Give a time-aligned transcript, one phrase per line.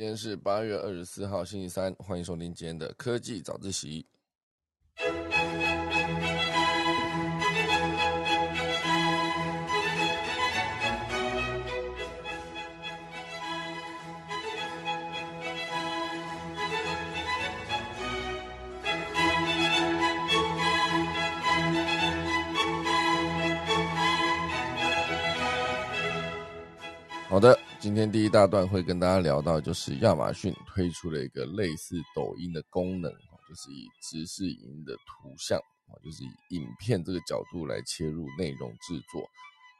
[0.00, 4.06] 今天是八月二十四号，星期三，欢迎收听今天的科技早自习。
[27.28, 33.10] 好的，今天第一大段会跟大家聊到，就是亚马逊推出了一个类似抖音的功能，
[33.48, 35.58] 就是以直视影的图像，
[36.04, 39.26] 就是以影片这个角度来切入内容制作。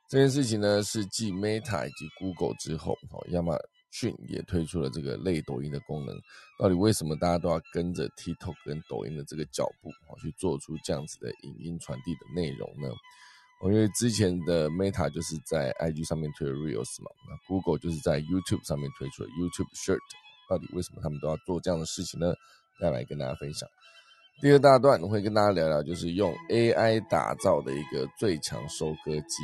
[0.08, 2.96] 这件事情呢，是继 Meta 以及 Google 之后，
[3.28, 3.54] 亚马
[3.90, 6.18] 逊也推出了这个类抖音的功能。
[6.58, 9.90] 到底为什么大家都要跟着 TikTok 跟抖音的这个脚步，
[10.22, 12.88] 去做出这样子的影音传递的内容呢？
[13.60, 20.00] 我因为之前的 Meta 就是在 IG 上面推了 Reels 嘛，那 Google 就是在 YouTube 上面推出了 YouTube Shirt，
[20.48, 22.32] 到底为什么他们都要做这样的事情呢？
[22.80, 23.68] 再来跟大家分享。
[24.40, 29.36] 第二大段我会跟大家聊聊，就是用 AI 打造的一个最强收割机，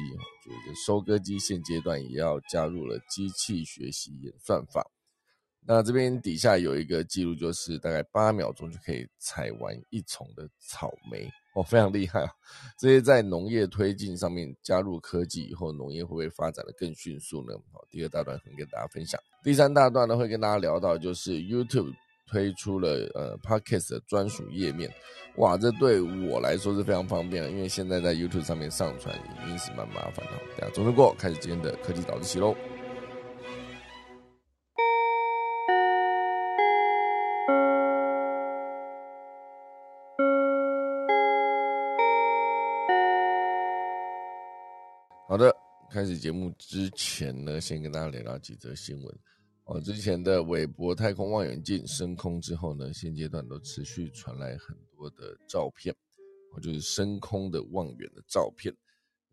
[0.42, 4.82] 就是收割机现阶段也要加入了机器学习演算法。
[5.66, 11.28] 那这边底下有一个记录，就是大概八秒钟就可以采完一丛的草莓。
[11.54, 12.30] 哦，非常厉害啊！
[12.78, 17.54] 这些在农业推进上面加入科技以后，农业会不会发展的更迅速呢？
[17.72, 19.18] 好，第二大段会跟大家分享。
[19.42, 21.94] 第三大段呢，会跟大家聊到，就是 YouTube
[22.26, 24.92] 推出了呃 Podcast 的专属页面。
[25.36, 30.32] 哇，这对我来说是非常方便的，因为现在在 YouTube 上面上传已经是蛮麻烦的。
[30.58, 32.54] 大家总结过，开始今天的科技早自习喽。
[45.96, 49.18] 开始节目之前呢，先跟大家聊聊几则新闻。
[49.64, 55.96] 哦，之前的韦伯太空望远镜升空之后呢，现阶段都持续传来很多的照片，
[56.52, 58.70] 哦，就是升空的望远的照片。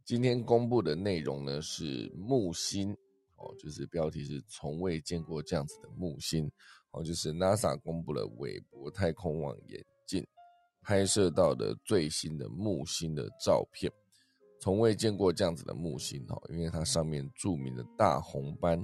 [0.05, 2.93] 今天公布的内容呢是木星，
[3.35, 6.49] 哦，就是标题是从未见过这样子的木星，
[6.91, 10.25] 哦，就是 NASA 公布了韦伯太空望远镜
[10.81, 13.91] 拍摄到的最新的木星的照片。
[14.63, 18.81] 从未见过这样子的木星哈，因为它上面著名的大红斑，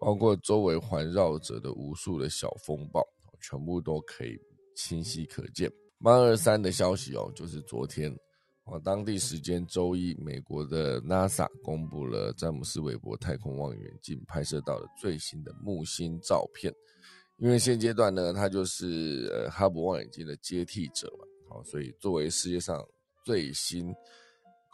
[0.00, 3.06] 包括周围环绕着的无数的小风暴，
[3.38, 4.40] 全部都可以
[4.74, 5.70] 清晰可见。
[6.02, 8.10] 八二三的消息哦，就是昨天
[8.64, 16.72] 啊，当地时间周一，美国的 NASA 公布了詹姆斯韦伯太空望远镜拍摄到的最新的木星照片。
[17.36, 22.82] 因为现阶段呢，它就是呃哈勃望远镜的接替者嘛，好，所以作为世界上
[23.22, 23.94] 最新。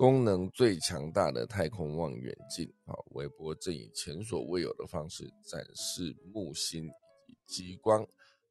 [0.00, 6.86] 功能最强大的太空望远镜啊，韦伯正以前所未有的方式展示木星
[7.26, 8.02] 以及极光，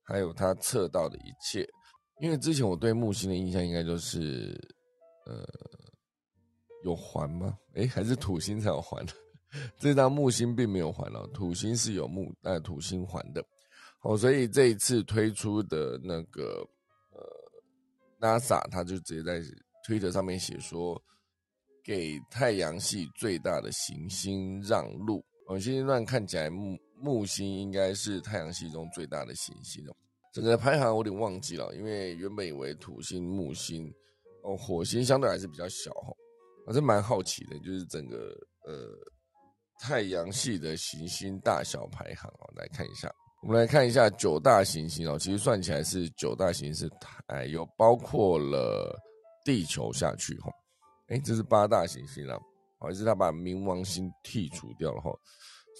[0.03, 1.67] 还有他测到的一切。
[2.21, 4.55] 因为之前我对木星的印象应该就是，
[5.25, 5.43] 呃，
[6.83, 7.57] 有环吗？
[7.73, 9.03] 诶，还是土星才有环？
[9.79, 13.43] 这张木星并没有环哦，土星是有木呃土星环的。
[13.97, 16.63] 好，所以这一次推出的那个
[17.09, 17.27] 呃
[18.19, 19.41] NASA，他就直接在
[19.83, 21.03] 推特上面写说。
[21.89, 25.25] 给太阳系最大的行星让路。
[25.47, 29.95] 我现阶段看起来木木星应该是太阳系中最大的行星哦。
[30.31, 33.91] 整个排行我有点忘记了，因为原本以为土星、木星
[34.43, 36.13] 哦，火星相对还是比较小哈。
[36.67, 38.95] 我是蛮好奇的，就是整个呃
[39.79, 43.11] 太阳系的行星大小排行哦，来看一下。
[43.41, 46.95] 我们来看一下九大行星哦，其实算起来是九大行星是，
[47.29, 48.95] 哎，有包括了
[49.43, 50.51] 地球下去哈。
[51.09, 52.39] 哎，这是八大行星啦，
[52.77, 55.11] 好是他把冥王星剔除掉了哈，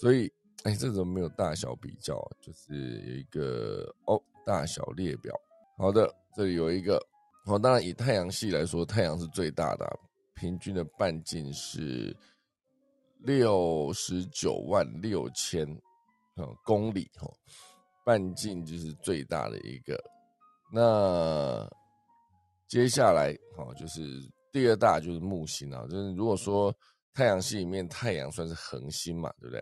[0.02, 0.32] 所以
[0.64, 2.16] 哎，这怎么没有大小比较？
[2.42, 5.34] 就是有一个哦，大小列表。
[5.78, 6.98] 好的，这里有一个
[7.46, 10.00] 哦，当然以太阳系来说，太阳是最大的，
[10.34, 12.16] 平均的半径是
[13.20, 15.68] 六十九万六千
[16.66, 17.32] 公里哈，
[18.04, 20.04] 半径就是最大的一个。
[20.74, 21.70] 那
[22.68, 24.02] 接下来哦，就是。
[24.52, 26.74] 第二大就是木星啊，就是如果说
[27.14, 29.60] 太阳系里面太阳算是恒星嘛，对不对？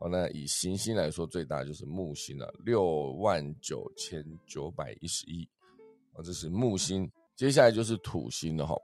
[0.00, 5.48] 哦，那以行星来说，最大就是木星了，六万九千九百一十一，
[6.12, 7.10] 啊，这是木星。
[7.34, 8.76] 接下来就是土星了哈，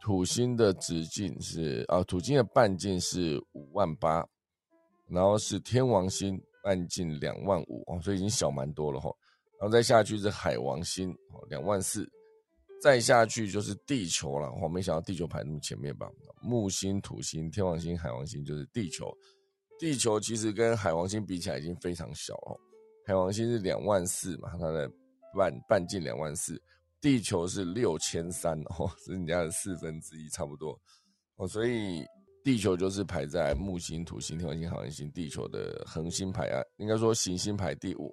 [0.00, 4.24] 土星的直径是啊，土星的半径是五万八，
[5.08, 9.10] 然后是天王星半径两万五哦，所以已经小蛮多了哈。
[9.60, 12.08] 然后再下去是海王星哦，两万四。
[12.82, 16.10] 再下去就是地球了，我没想到地球排那么前面吧？
[16.40, 19.16] 木星、土星、天王星、海王星就是地球。
[19.78, 22.60] 地球其实跟海王星比起来已经非常小了。
[23.06, 24.90] 海王星是两万四嘛，它的
[25.36, 26.60] 半半径两万四，
[27.00, 30.76] 地球是六千三哦， 是人家的四分之一差不多
[31.36, 32.04] 哦，所以
[32.44, 38.12] 地球就是排在木星、土星、天王星、海王星、地球的恒星排啊，应该说行星排第五。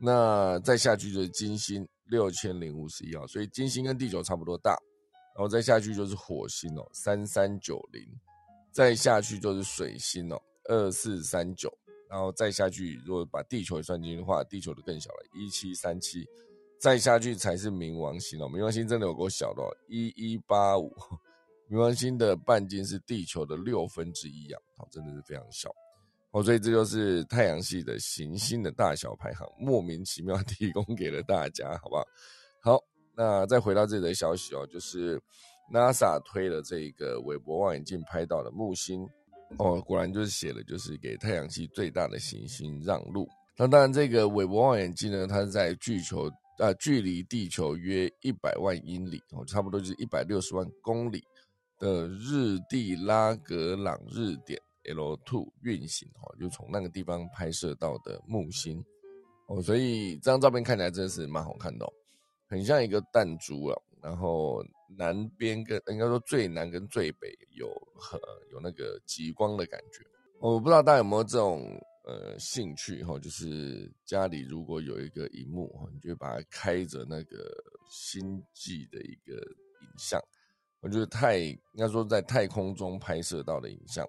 [0.00, 4.78] 那再下去就是金星六千零五十一号，所以金星跟地球差不多大。
[5.36, 8.06] 然后再下去就是火星哦，三三九零，
[8.70, 11.76] 再下去就是水星哦，二四三九。
[12.08, 16.24] 然后再下去，如果把地球也算进去的话，地球就更小了，一七三七。
[16.78, 20.94] 再下去才是冥王星哦，冥王星真的有够小的哦，一一八五。
[21.68, 25.74] 冥王星的半径是地球的六分之一啊，好，真的是非常小。
[26.34, 32.04] 哦，所以这就是太阳系的行星的大小排行，莫名其妙提供给了大家，好不好？
[32.60, 32.84] 好，
[33.16, 35.16] 那再回到这里的消息哦，就是
[35.72, 39.08] NASA 推了这个韦伯望远镜拍到的木星，
[39.58, 43.28] 哦，果然就是写了，就是给太阳系最大的行星让路。
[43.56, 46.28] 那当然，这个韦伯望远镜呢，它是在距球
[46.58, 51.22] 啊，距离地球约一百万英里，哦，差不多就是一百六十万公里
[51.78, 54.60] 的日地拉格朗日点。
[54.88, 58.84] L two 运行哈，就从那个地方拍摄到的木星
[59.46, 61.92] 哦，所以这张照片看起来真的是蛮好看的，哦
[62.46, 63.76] 很像一个弹珠啊。
[64.02, 64.62] 然后
[64.98, 68.20] 南边跟应该说最南跟最北有很
[68.52, 70.04] 有那个极光的感觉。
[70.40, 77.50] 我不知道大家有没有这种呃兴趣哈，就是家里如果有一个荧幕哈，你就把它开着那个
[77.88, 80.22] 星际的一个影像，
[80.80, 84.06] 我觉得太应该说在太空中拍摄到的影像。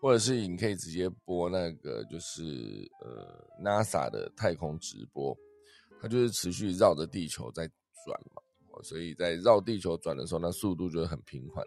[0.00, 5.36] 或者是你可以直接播那个，就是呃 NASA 的太空直播，
[6.00, 7.66] 它就是持续绕着地球在
[8.06, 8.40] 转嘛，
[8.82, 11.62] 所以在绕地球转的时候，那速度就会很平缓，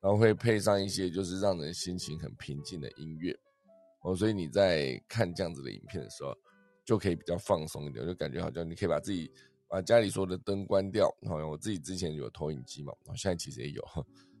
[0.00, 3.32] 然后会配上一些就是让人心情很平静的音乐，
[4.02, 6.36] 哦，所以你在看这样子的影片的时候，
[6.84, 9.30] 就可以比较放松一点，就感觉好像你可以把自己
[9.68, 13.84] 把家里所有的灯关掉，好像我自己之前有投影机嘛，现在其实也有，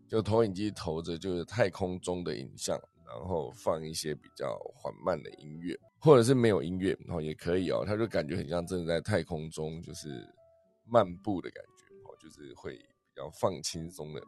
[0.08, 2.76] 就投影机投着就是太空中的影像。
[3.08, 7.82] 然后放一些比较缓慢的音乐，或者是没有音乐，然后也可以哦。
[7.86, 10.08] 他就感觉很像真的在太空中，就是
[10.84, 14.22] 漫步的感觉，哦，就是会比较放轻松的，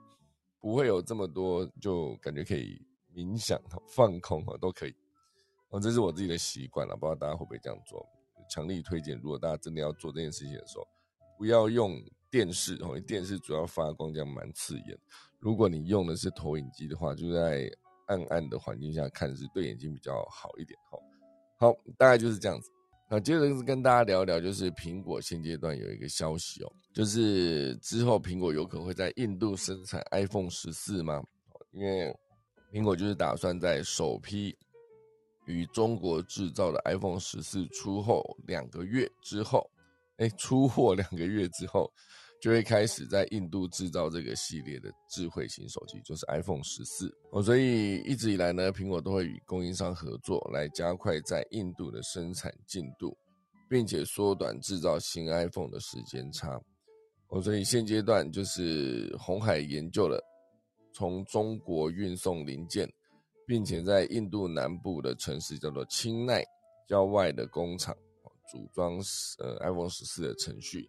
[0.58, 2.80] 不会有这么多，就感觉可以
[3.14, 3.60] 冥想、
[3.94, 4.94] 放空，都可以。
[5.68, 8.04] 哦，这是我自己的习惯了，不知道大家会不会这样做？
[8.48, 10.88] 强力推荐，如果大家真的要做这件事情的时候，
[11.36, 14.98] 不要用电视，因为电视主要发光这样蛮刺眼。
[15.38, 17.70] 如果你用的是投影机的话，就在。
[18.10, 20.98] 暗暗的环境下看是对眼睛比较好一点哈。
[21.58, 22.68] 好，大概就是这样子。
[23.08, 31.22] 那接着是跟大家聊聊，就是苹果现阶段有一个消息哦，就是之后苹果有可能会在印度生产 iPhone 十四吗？
[31.72, 32.14] 因为
[32.72, 34.56] 苹果就是打算在首批
[35.46, 39.70] 与中国制造的 iPhone 十四出后两个月之后，
[40.16, 41.92] 哎，出货两个月之后。
[42.40, 47.42] 就会开始在印度制造这个系列的智慧型手机，就是 iPhone 十四哦。
[47.42, 53.14] 所以一直以来呢，苹果都会与供应商合作，来加快在印度的生产进度，
[53.68, 56.58] 并且缩短制造新 iPhone 的时间差
[57.28, 57.42] 哦。
[57.42, 60.18] 所以现阶段就是红海研究了
[60.94, 62.90] 从中国运送零件，
[63.46, 66.42] 并且在印度南部的城市叫做钦奈
[66.88, 67.94] 郊外的工厂
[68.50, 68.94] 组装
[69.40, 70.88] 呃 iPhone 十四的程序。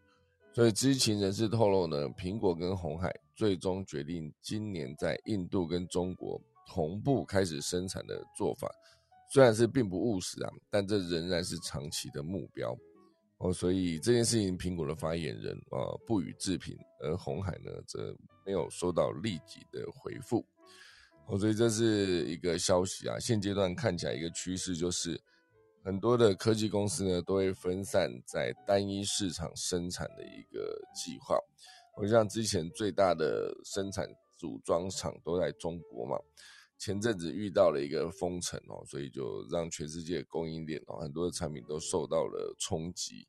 [0.53, 8.69] 所以知情人士透露呢，苹果跟红海最终决定今年在印度跟中国同步开始生产的做法，
[9.29, 12.77] 虽然是并不务实啊，但这仍然是长期的目标
[13.37, 13.53] 哦。
[13.53, 18.13] 所以这件事情，苹果的发言人啊不予置评，而红海呢则
[18.45, 20.45] 没有收到立即的回复
[21.27, 21.39] 哦。
[21.39, 25.17] 所以这是一个消息啊，现阶段看起来一个趋势就是。
[25.83, 31.35] 很多的科技公司呢，都会分散在单一市场生产的一个计划。
[31.97, 34.07] 我像之前最大的生产
[34.37, 36.17] 组装厂都在中国嘛，
[36.77, 43.27] 前阵子遇到了一个封城哦，所以就让全世界供应链哦很多的产品都受到了冲击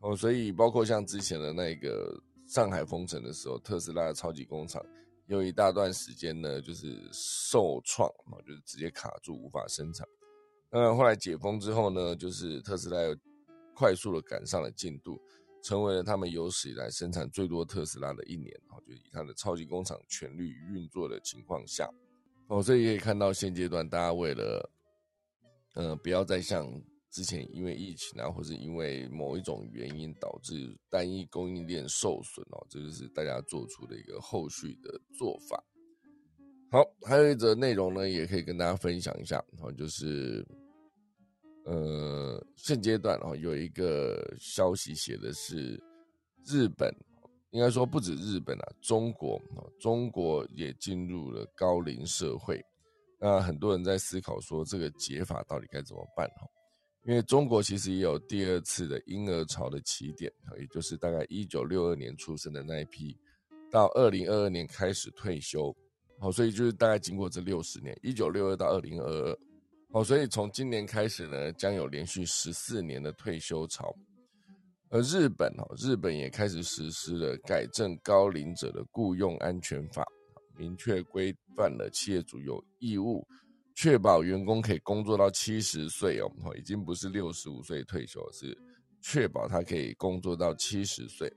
[0.00, 2.18] 哦，所以包括像之前的那个
[2.48, 4.82] 上海封城的时候，特斯拉的超级工厂
[5.26, 10.06] 有一大段时间呢就是受创嘛，就是直接卡住无法生产。
[10.74, 13.14] 那后来解封之后呢，就是特斯拉又
[13.74, 15.20] 快速的赶上了进度，
[15.62, 18.50] 成为了他们有史以来生产最多特斯拉的一年。
[18.70, 21.86] 哦，就以它的超级工厂全力运作的情况下，
[22.48, 24.70] 哦，所以可以看到现阶段大家为了，
[25.74, 26.66] 呃，不要再像
[27.10, 35.62] 之前因为疫情啊，或是因为某一种原因导致单一供应链受损哦，这就是大家做出的一个后续的做法。
[36.70, 40.42] 好，还有一则内容呢，也可以跟大家分享一下，哦，就是。
[41.64, 45.80] 呃，现阶段哦，有一个消息写的是，
[46.44, 46.92] 日本
[47.50, 49.40] 应该说不止日本啊，中国
[49.78, 52.60] 中国也进入了高龄社会。
[53.20, 56.48] 那很多人在思考说，这个解法到底该怎么办哈？
[57.04, 63.16] 因为中国其实也有第二次的婴儿潮的起点，也就是大概一九六二年出生的那一批，
[63.70, 65.72] 到二零二二年开始退休，
[66.18, 69.38] 好，所以就是大概经过这六十年，一九六二到二零二二。
[69.92, 73.94] 哦，所以从今年开始呢，将有连续十四年的退休潮。
[74.88, 80.02] 而日本哦，日本也开始实施了改正高龄者的雇佣安全法，
[80.56, 83.26] 明确规范了企业主有义务
[83.74, 88.56] 确保员工可以工作到七十岁哦，已经不是六十五岁退休，是
[89.02, 91.30] 确保他可以工作到七十岁。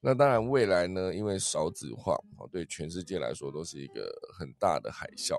[0.00, 5.36] 那当然，未来呢，因为少子化哦，对全世界来说都是一个很大的海啸。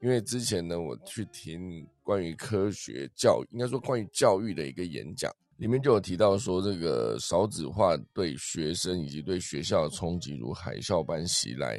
[0.00, 11.78] 因为之前呢，我去听关于科学教育，应该说关于教育的一个演讲，里面就有提到说，这个少子化对学生以及对学校的冲击如海啸般袭来。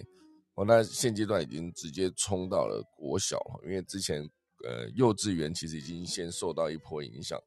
[0.54, 4.22] 哦，那现阶段已经直接冲到了国小，因为之前
[4.66, 7.40] 呃幼稚园其实已经先受到一波影响，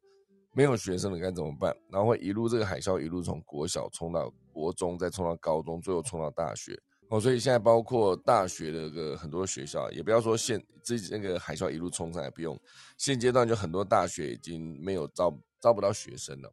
[0.54, 1.72] 没有学生了该怎么办？
[1.88, 6.76] 然后会一路这个海啸一路从国小冲到国中，再冲到高中，最后冲到大学。
[7.08, 12.58] 哦，所以现在包括大学的个很多学校，也不要说现自己那个海啸一路冲上来，不用
[12.98, 16.52] 现阶段就很多大学已经没有招招不到学生了。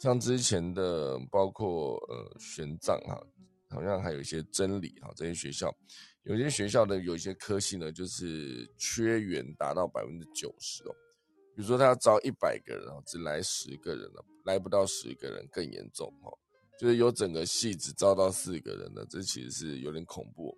[0.00, 3.18] 像之前的包括呃玄奘哈，
[3.70, 5.72] 好像还有一些真理哈这些学校，
[6.24, 10.94] 有些学校的有一些科系呢，就是缺员达到百分之九十哦。
[11.56, 16.36] 比如说他要招一百个人，只来十个人了，来不到十个人更严重哦。
[16.78, 20.56] 就是有整个系只招到四个人的，这其实是有点恐怖。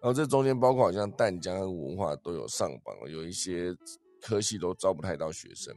[0.00, 3.74] 然后这中间包括好像淡江和文化都有上榜，有一些
[4.20, 5.74] 科系都招不太到学生。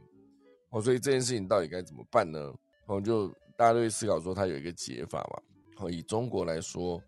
[0.70, 2.52] 哦，所以这件事情到底该怎么办呢？
[2.86, 5.42] 哦，就大家都会思考说，它有一个解法嘛。
[5.78, 7.02] 哦，以中国来说，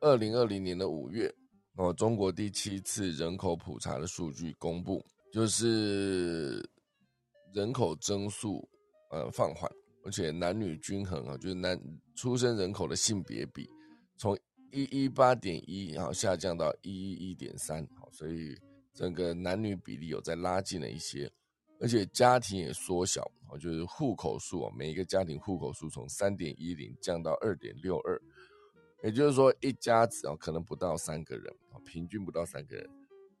[0.00, 1.28] 二零二零年的五月，
[1.74, 6.64] 哦，中国第七次人口普查的数据公布，就是
[7.52, 8.68] 人口增速
[9.10, 9.68] 呃放缓。
[10.04, 11.78] 而且男女均衡啊，就是男
[12.14, 13.68] 出生人口的性别比
[14.16, 14.38] 从
[14.72, 18.56] 一一八点一，然后下降到一一一点三，好，所以
[18.94, 21.30] 整个男女比例有在拉近了一些，
[21.80, 28.20] 而且家庭也缩小，哦，就是户口数啊，每一个家庭户口数从三点一零降到二点六二，
[29.02, 32.88] 也就是说一家子啊可能不到三个人啊，平均不到三个人，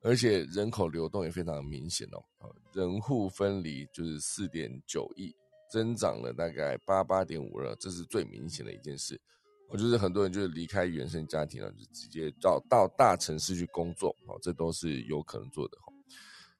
[0.02, 5.34] 而且人口流动也非常明显哦，人户分离就是四点九亿。
[5.70, 9.20] 增长了大概八八点五二，这是最明显的一件事。
[9.68, 15.78] 我就是很多人就是离开原生家庭了，就直接到到大城市去工作，哦，这都是有可能做的。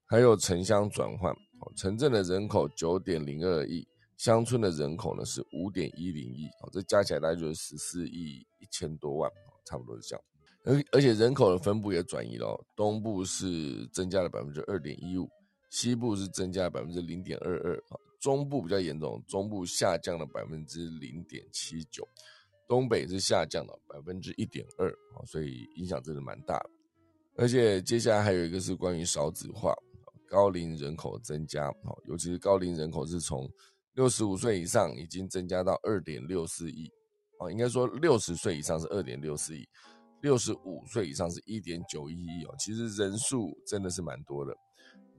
[0.07, 3.87] 还有城乡转换，哦，城镇的人口九点零二亿，
[4.17, 9.31] 乡村的人口呢是五点一零亿，哦，这加起来大概就是十四亿一千多万，
[9.65, 10.25] 差不多是这样。
[10.63, 15.29] 而而且人口的分布也转移了，东部是增加了百分之二点一五，
[15.71, 17.83] 西部是增加百分之零点二二，
[18.21, 22.07] 中部比较严重，中部下降了百分之零点七九，
[22.69, 26.63] 东北是下降了百分之一点二啊，所以影响真的蛮大。
[27.37, 29.75] 而且接下来还有一个是关于少子化，
[30.29, 31.73] 高龄人口增加，
[32.07, 33.51] 尤其是高龄人口是从
[33.95, 36.91] 六十五岁以上已经增加到二点六四亿
[37.39, 39.67] 啊，应该说六十岁以上是二点六四亿，
[40.21, 44.55] 六十五岁以上是一点九一亿哦，其实人数真的是蛮多的。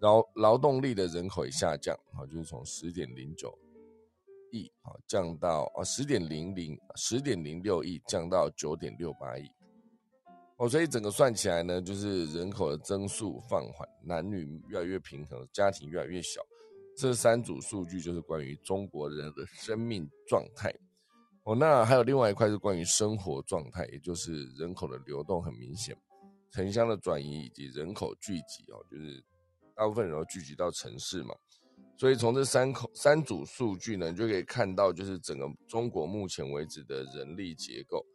[0.02, 3.56] 劳劳动力的人口也下降，啊，就是从十点零九
[4.52, 9.48] 亿啊降到啊十点零零十点零六亿降到九点六八亿，
[10.58, 16.42] 哦，所以整个算起来呢，就是人口的增速放缓，男女越来越平衡，家庭越来越小，
[16.98, 20.74] 这三组数据就是关于中国人的生命状态。
[21.44, 25.96] 哦，那还有另外一块是关于生活状态，也就是人口的流动很明显，
[26.50, 29.24] 城乡的转移以及人口聚集哦，就是。
[29.82, 31.34] 大部分人都聚集到城市嘛，
[31.98, 38.06] 所以从这三口三组数据呢，你就可以看到，就是整个中国目前为止的人力结构。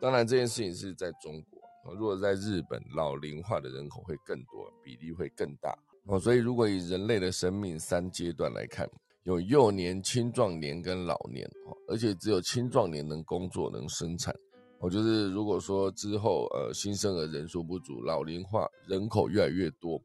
[0.00, 5.72] 当然，这件事情是在中国，如果在日本，老龄化的人口会更多，比例会更大
[6.06, 6.18] 哦。
[6.18, 8.90] 所以，如果以人类的生命三阶段来看，
[9.22, 11.48] 有幼年、青壮年跟老年，
[11.86, 14.34] 而且只有青壮年能工作、能生产。
[14.80, 20.02] 我就是如果说之后呃新生儿人数不足，老龄化人口越来越多。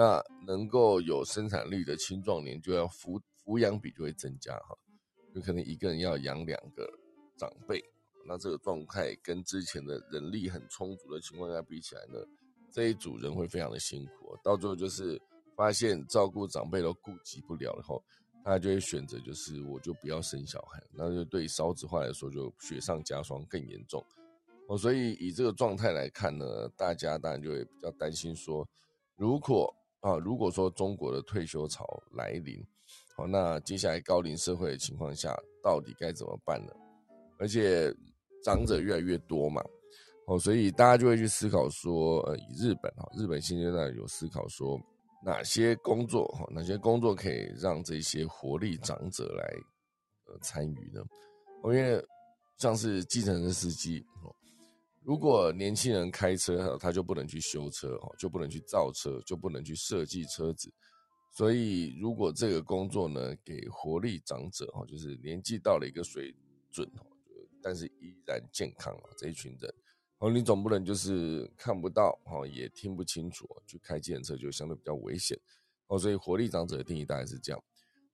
[0.00, 4.74] 那能够有生产力的青壮年就要抚抚养比就会增加哈，
[5.34, 6.90] 有可能一个人要养两个
[7.36, 7.78] 长辈，
[8.26, 12.18] 那这个状态跟之前的人力很充足的情况下比起来呢，
[12.72, 15.20] 这一组人会非常的辛苦，到最后就是
[15.54, 18.02] 发现照顾长辈都顾及不了，然后
[18.42, 24.02] 他就会选择就是我就不要生小孩，那就对少子化来说就雪上加霜更严重
[24.66, 24.78] 哦。
[24.78, 28.66] 所以以这个状态来看呢，大家当然就会比较担心说，
[29.16, 32.62] 如果啊如果说中国的退休潮来临，
[33.16, 36.72] 好，那接下来高龄社会的情况下，到底该怎么办呢？
[37.38, 37.94] 而且
[38.44, 39.62] 长者越来越多嘛。
[40.26, 44.80] 哦，所以大家就会去思考说，呃，以日本哈，日本现阶段有思考说，
[45.24, 49.44] 哪些工作哈，哪些工作可以让这些活力长者来
[50.26, 51.02] 呃参与呢？
[51.64, 52.00] 因为
[52.58, 54.32] 像是计程车司机哦，
[55.02, 60.72] 如果年轻人开车，他就不能去修车哦，就不能去造车，就不能去设计车子。
[61.32, 66.34] 所以如果这个工作呢，给活力长者哈，就是年纪到了一个水
[66.70, 67.06] 准哦，
[67.62, 69.74] 但是依然健康啊这一群人。
[70.18, 75.38] 哦，你总不能就是看不到，哦，也听不清楚，去开计程车就相对比较危险，
[75.86, 77.64] 哦，所以活力长者的定义大概是这样。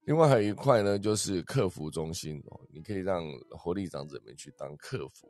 [0.02, 5.28] 另外还有一块呢，就是客服中心，哦，你可以让活力长者们去当客服，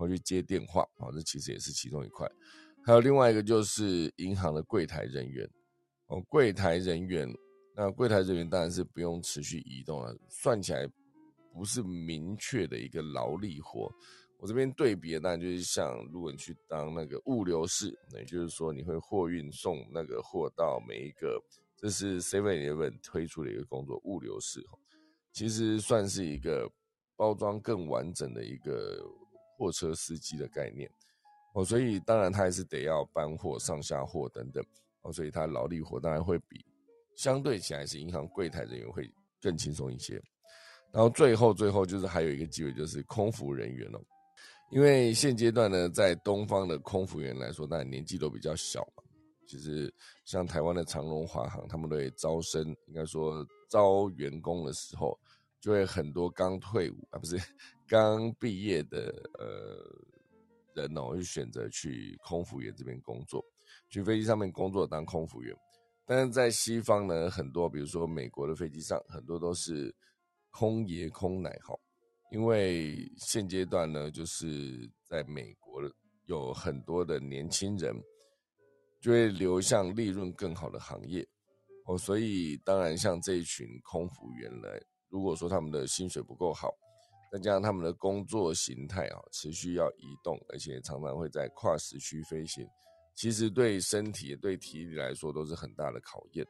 [0.00, 2.26] 或去接电话，哦，这其实也是其中一块。
[2.82, 5.46] 还有另外一个就是银行的柜台人员，
[6.06, 7.28] 哦，柜台人员，
[7.76, 10.90] 那柜台人员当然是不用持续移动了，算起来
[11.52, 13.92] 不是明确的一个劳力活。
[14.38, 21.38] 我这边对比的当然就是像，如果你去当那个物流士，那也就是说你会货运送那个货到每一个，
[21.76, 24.66] 这是 Seven Eleven 推出的一个工作，物流士
[25.32, 26.66] 其实算是一个
[27.14, 29.04] 包装更完整的一个
[29.60, 30.90] 货车司机的概念
[31.54, 34.64] 哦，所以当然他还是得要搬货、上下货等等
[35.02, 36.64] 哦，所以他劳力活当然会比
[37.14, 39.06] 相对起来是银行柜台人员会
[39.42, 40.14] 更轻松一些。
[40.90, 44.00] 然后最后最后就是还有一个机会就是空服人员哦。
[44.70, 49.02] 因为现阶段呢，在东方的空服员来说，当然年纪都比较小嘛。
[49.46, 49.92] 其实
[50.24, 55.18] 像台湾的长荣、华航，他们都会招生，应该说招员工的时候，
[55.60, 57.36] 就会很多刚退伍啊，不是
[57.90, 63.44] 刚毕业的呃人哦，就选择去空服员这边工作，
[63.88, 65.52] 去飞机上面工作当空服员。
[66.06, 69.92] 但是在西方呢，很多比如说美国的飞机上，很多都是
[70.50, 71.80] 空爷、空奶号。
[72.30, 75.82] 因为现阶段呢，就是在美国
[76.26, 77.92] 有很多的年轻人
[79.00, 81.26] 就会流向利润更好的行业
[81.86, 84.68] 哦，所以当然像这一群空服员呢，
[85.08, 86.72] 如果说他们的薪水不够好，
[87.30, 92.66] 再加上他们的工作形态啊，持续要移动，而且常常会在跨时区飞行，
[93.14, 96.46] 其实对身体、对体力来说都是很大的考验。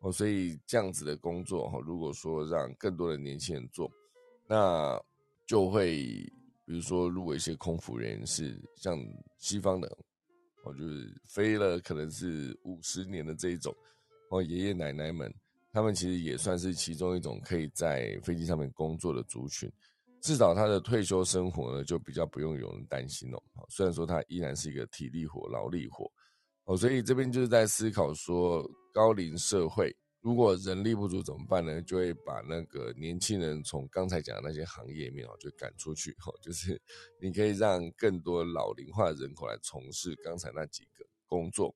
[0.00, 3.90] 哦，所以这样子的工作哈，如果说让更多的年轻人做，
[4.48, 5.00] 那
[5.46, 5.96] 就会，
[6.64, 8.98] 比如说，如果一些空服人是像
[9.38, 9.88] 西方的，
[10.64, 13.74] 哦，就是飞了可能是五十年的这一种，
[14.30, 15.32] 哦，爷爷奶奶们，
[15.72, 19.70] 他们其实也算是其中一种可以在飞机上面工作的族群，
[20.22, 23.42] 至少他的退休生活呢，就比较不用有人担心哦。
[23.68, 26.10] 虽然说他依然是一个体力活、劳力活，
[26.64, 29.94] 哦，所以这边就是在思考说，高龄社会。
[30.20, 31.82] 如果人力不足怎么办呢？
[31.82, 36.30] 就会把那个年轻人从刚才讲的那些行业里面哦，就赶出去哦。
[36.40, 36.80] 就是
[37.20, 41.74] 你可以让更多老龄化人口来从事刚才那几个工作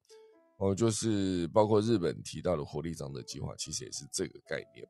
[0.58, 0.72] 哦。
[0.72, 4.88] 就是包括日本提到的活力长者计划，其实也是这个概念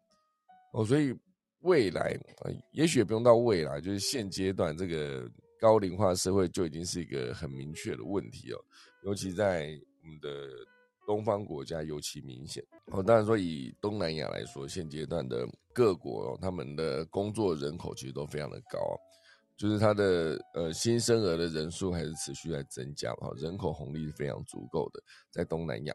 [0.75, 0.85] 哦。
[0.85, 1.19] 所以
[1.61, 8.59] 未来啊，也许也不用到未来，就是现阶段这个高龄化社会就已经是一个很明确的问题哦。
[9.05, 10.49] 尤其在我们的。
[11.07, 18.81] 东方国家尤其明显哦，当然说以东南亚来说，现阶段的各国他们的工作人口其实都非常的高，
[19.57, 25.95] 就是他的呃新生儿的人数还是持续在增加哈，人口红利是非常足够的，在东南亚。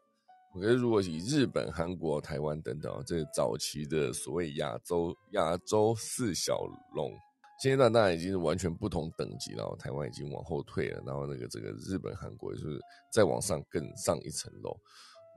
[0.53, 7.09] 我觉得如果以日本、韩国、台湾等等这早期的所谓亚洲亚洲四小龙，
[7.61, 12.79] 现阶段当然已经是完全不同等级了，台湾已经往后退了，然后那个这个日本、韩国就是
[13.13, 14.75] 再往上更上一层楼。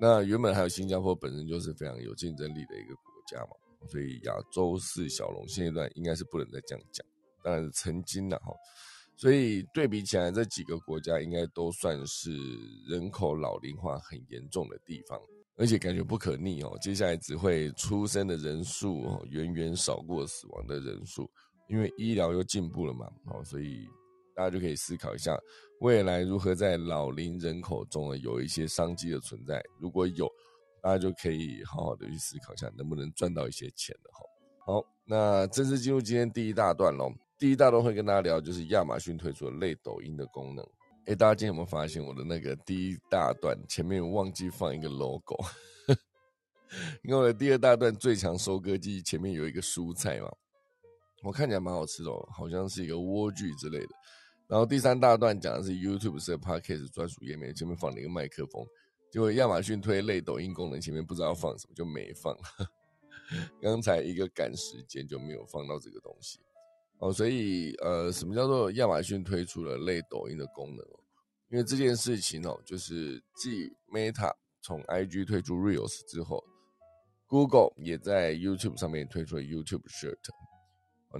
[0.00, 3.50] 那原本还有新加坡本身就是非常有竞争力的一个国家嘛，
[3.88, 7.06] 所以亚洲四小龙现阶段应该是不能再这样讲，
[7.44, 8.52] 当然是曾经的哈，
[9.16, 12.30] 所以对比起来，这几个国家应该都算是
[12.88, 15.20] 人口老龄化很严重的地方，
[15.56, 21.30] 而且感觉不可逆哦，接下来只会出生的人数远远少过死亡的人数，
[21.68, 23.86] 因为医疗又进步了嘛，哦，所以。
[24.36, 25.38] 大家就可以思考一下，
[25.78, 29.62] 未来如何在老龄人口中呢有一些商机的存在。
[29.78, 30.28] 如果有，
[30.82, 34.26] 大家就可以好好的去思考一下，能不能赚到一些钱的哈。
[34.66, 37.12] 好，那正式进入今天第一大段喽。
[37.44, 40.66] 第一大段会跟大家聊，就是亚马逊推出了类抖音的功能。
[41.04, 45.36] 哎，大家今天有没有发现我的那个第一大段前面忘记放一个 logo？
[47.04, 50.32] 因为我的第二大段最强收割机前面有一个蔬菜嘛，
[51.22, 53.94] 我看起来蛮好吃的，好像是一个莴苣之类的。
[54.46, 58.66] 然后第三大段讲的是 YouTube 是 Podcast 专属页面，前面放了一个麦克风。
[59.12, 62.34] 结果亚马逊推类抖音功能，前面不知道放什么就没放。
[63.60, 66.40] 刚才一个赶时间就没有放到这个东西
[67.04, 70.98] 哦，所以呃，什么叫做亚马逊推出了类抖音的功能哦？
[71.50, 76.42] 因为这件事情哦，就是继 Meta 从 IG 推出 Reels 之后
[77.26, 80.16] ，Google 也在 YouTube 上面推出了 YouTube Shirt。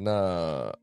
[0.01, 0.75] 那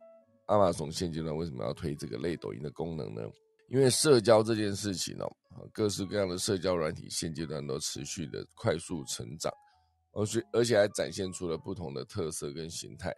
[0.50, 3.24] 亚马逊现阶段为什么要推这个类抖音的功能呢？
[3.70, 5.28] 因为社交这件事情哦，
[5.74, 9.52] 各式各样的社交软体现阶段都持续的快速成长。
[10.12, 13.12] 而且而且还展现出了不同的特色跟形态。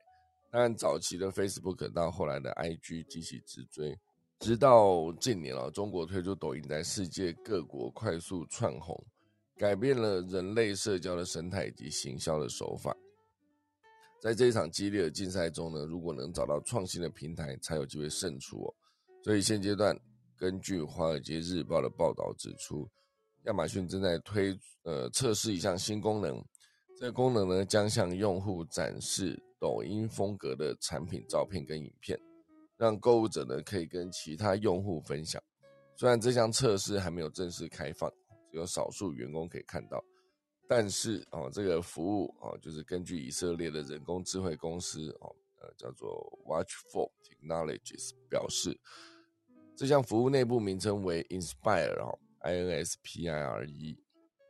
[0.54, 3.98] 当然，早期的 Facebook 到后来的 IG 激起直追，
[4.38, 9.04] 直到近年啊，中国推出抖音，在世界各国快速窜红，
[9.58, 12.96] 改变了人类社交的生态以及行销的手法。
[14.22, 18.76] 在这一场激烈的竞赛中呢，如果能找到创新的平台，才有机会胜出哦。
[19.24, 20.00] 所以现阶段，
[20.38, 22.88] 根据《华尔街日报》的报道指出，
[23.46, 26.39] 亚马逊正在推呃测试一项新功能。
[26.96, 32.19] 这个功能呢，将向用户展示抖音风格的产品照片跟影片，
[32.76, 35.41] 让购物者呢可以跟其他用户分享。
[35.95, 38.12] 虽然这项测试还没有正式开放，
[38.52, 40.04] 只有少数员工可以看到，
[40.67, 46.12] 但是哦，这个服务哦，就是根据以色列的人工智慧公司哦，呃，叫做
[46.45, 48.78] Watchful Technologies 表示，
[49.78, 53.97] 这项服务内部名称为 Inspire 哦，I N S P I R E。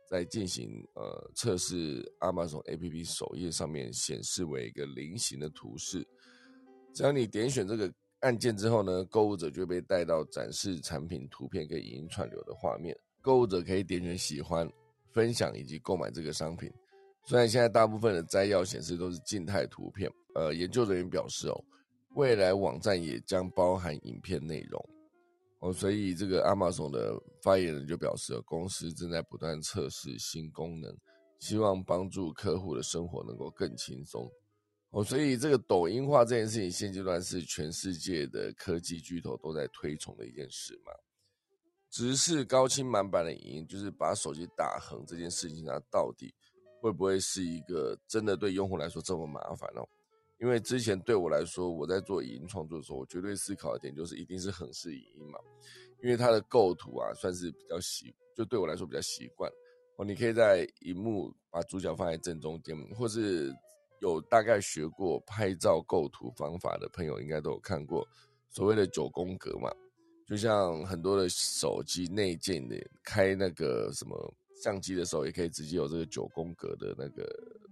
[0.08, 6.06] 在进行呃测试，Amazon APP 首页上面显示为一个菱形的图示。
[6.92, 12.96] 只要你点选这个按键之后呢，购物者就被带到展示产品图片跟影音串流的画面。
[13.20, 14.70] 购物者可以点选喜欢、
[15.12, 16.70] 分享以及购买这个商品。
[17.26, 21.64] 虽然现在大部分的摘要显示都是静态图片，呃，研究人员表示哦，
[22.14, 24.88] 未来网站也将包含影片内容。
[25.64, 30.94] 哦，所以这个 Amazon 的发言人就表示，公司正在不断测试新功能，
[31.38, 34.30] 希望帮助客户的生活能够更轻松。
[34.90, 40.92] 哦，所以这个抖音化这件事情，现阶段是全世界的科技巨头都在推崇的一件事嘛。
[41.90, 46.34] 直视高清满版的影音，就是把手机打横这件事情，它到底
[46.82, 49.88] 会不会是一个真的对用户来说这么麻烦哦？
[50.40, 55.38] 因为之前对我来说，我在做影音创作的时候，我绝对思考的点就是一定是横式影音嘛，
[56.02, 59.50] 因为它的构图啊算是比较习，就对我来说比较习惯
[59.96, 60.04] 哦。
[60.04, 63.54] 你可以在荧幕把主角放在正中间，或是
[64.00, 68.06] 有大概学过拍照构图方法的朋友，应该都有看过
[68.50, 69.72] 所谓的九宫格嘛。
[70.26, 77.24] 就像很多的手机内建的开那个什么相机的时候，也可以直接有这个九宫格的那个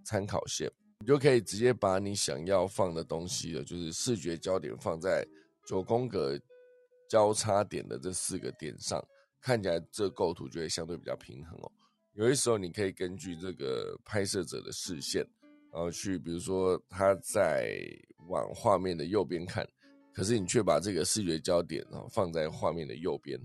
[0.04, 0.70] 参考线。
[1.02, 5.26] 你就可以直接把你想要放的东西的，就是视觉焦点放在
[5.66, 6.40] 九宫格
[7.08, 9.04] 交叉点的这四个点上，
[9.40, 11.72] 看起来这构图就会相对比较平衡哦。
[12.12, 15.26] 有些时候你可以根据这个拍摄者的视线，
[15.72, 17.84] 然后去，比如说他在
[18.28, 19.66] 往画面的右边看，
[20.14, 23.36] 可是你却把这个视觉焦点啊放在画面的右边，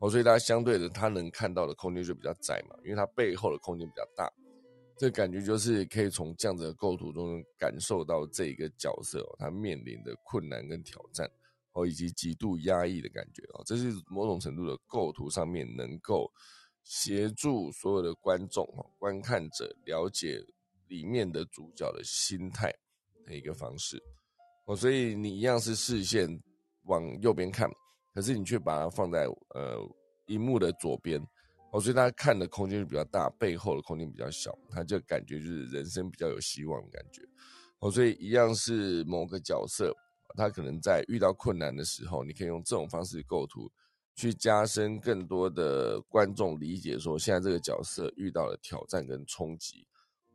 [0.00, 4.32] 哦，所以它相对的他能看到的空间就比较窄嘛，因为它背后的空间比较大。
[4.98, 11.28] 这感觉就是可以从这样子的构图中感受到这一个角色哦，他面临的困难跟挑战
[11.72, 16.30] 哦，以及极度压抑的感觉哦，这是某种程度的构图上面能够
[16.84, 20.44] 协助所有的观众哦、观看者了解
[20.88, 22.72] 里面的主角的心态
[23.24, 24.00] 的一个方式
[24.66, 26.28] 哦，所以你一样是视线
[26.84, 27.68] 往右边看，
[28.14, 29.24] 可是你却把它放在
[29.54, 29.80] 呃
[30.26, 31.20] 荧幕的左边。
[31.72, 37.22] 哦，所以他看的空间就比较大，背后的空间比较小，他就感觉就是人生比较有希望的感觉。
[37.78, 39.90] 哦，所以一样是某个角色，
[40.36, 43.72] 他可能在遇到困难的时候，你可以用这种方式构图，
[44.14, 49.86] 去加深更多的观众理解，说现在这个角色遇到了挑战跟冲击。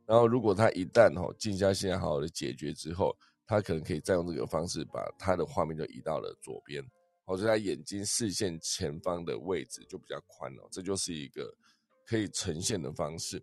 [0.04, 6.82] 然后，如果他一旦哈静下心来好好的解决之后，他可能可以再用这个方式把他的画面就移到了左边。
[7.28, 11.54] 或者他眼睛视线前方的位置就比较宽了，这就是一个
[12.06, 13.38] 可以呈现的方式。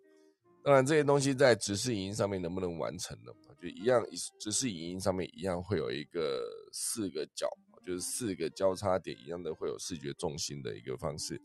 [0.63, 3.32] 当然，这些东西在直视影音上面能不能完成呢？
[3.62, 4.04] 就一样，
[4.39, 6.43] 直视影音上面一样会有一个
[6.74, 7.48] 四个角，
[7.86, 11.39] 就是四个交叉点一样的会有视觉重心的一个方式。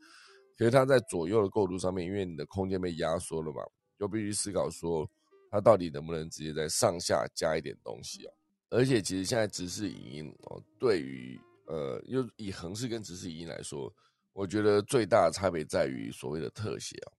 [0.56, 3.62] 可是它在左右的构图上面，因为你的空间被压缩了嘛，
[3.98, 5.06] 就必须思考说
[5.50, 8.32] 它到底能不能直接在上下加一点东西啊？
[8.70, 11.38] 而且，其实现在直视影音哦，对于
[11.70, 13.94] 呃，又以横式跟直视影音来说，
[14.32, 17.12] 我觉得最大的差别在于所谓的特写啊。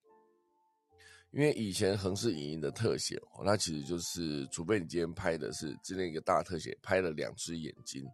[1.31, 8.05] 因为以前横式影音的特写哦，那其实就是除非你今天拍的是之前一个大特写，拍了两只眼睛，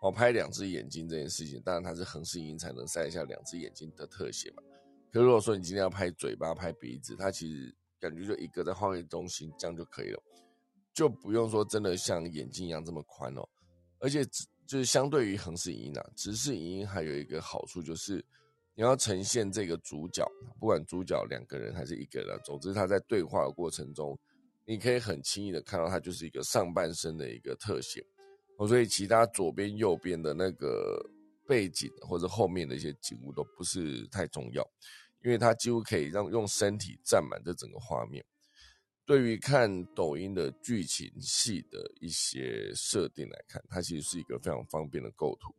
[0.00, 4.62] 哦，拍两只眼睛这件事情，当然它是横式影音才能塞下两只眼睛的特写嘛。
[5.12, 10.20] 可如果说你今天要拍嘴巴、拍鼻子，它其实感觉就一个在画面中心这样就可以了，
[10.92, 13.48] 就不用说真的像眼睛一样这么宽哦。
[14.00, 14.26] 而且
[14.66, 18.24] 就是相对于横式影音啊，直视影音还有一个好处就是。
[18.78, 20.22] 你要呈现这个主角，
[20.60, 24.14] 不管主角两个人还是一个人，总之他在对话的过程中，
[24.66, 28.04] 你可以很轻易的看到他就是一个上半身的一个特写，
[28.58, 31.02] 哦，所以其他左边、右边的那个
[31.46, 34.62] 背景或者后面的一些景物都不是太重要，
[35.24, 38.22] 因为它几乎可以让用身体占满这整个画面。
[39.06, 45.54] 对于看抖音的剧情戏的一些设定来看，它其实是一个非常方便的构图。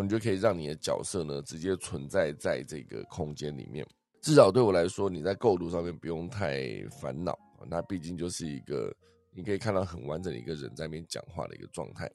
[0.00, 3.86] 你就可以让你的角色呢直接存在在这个空间里面，
[4.22, 7.36] 至少对我来说，你在构图上面不用太烦恼。
[7.68, 8.94] 那毕竟就是一个
[9.32, 12.10] 你可以看到很完整的一个人在那边讲话的一个状态。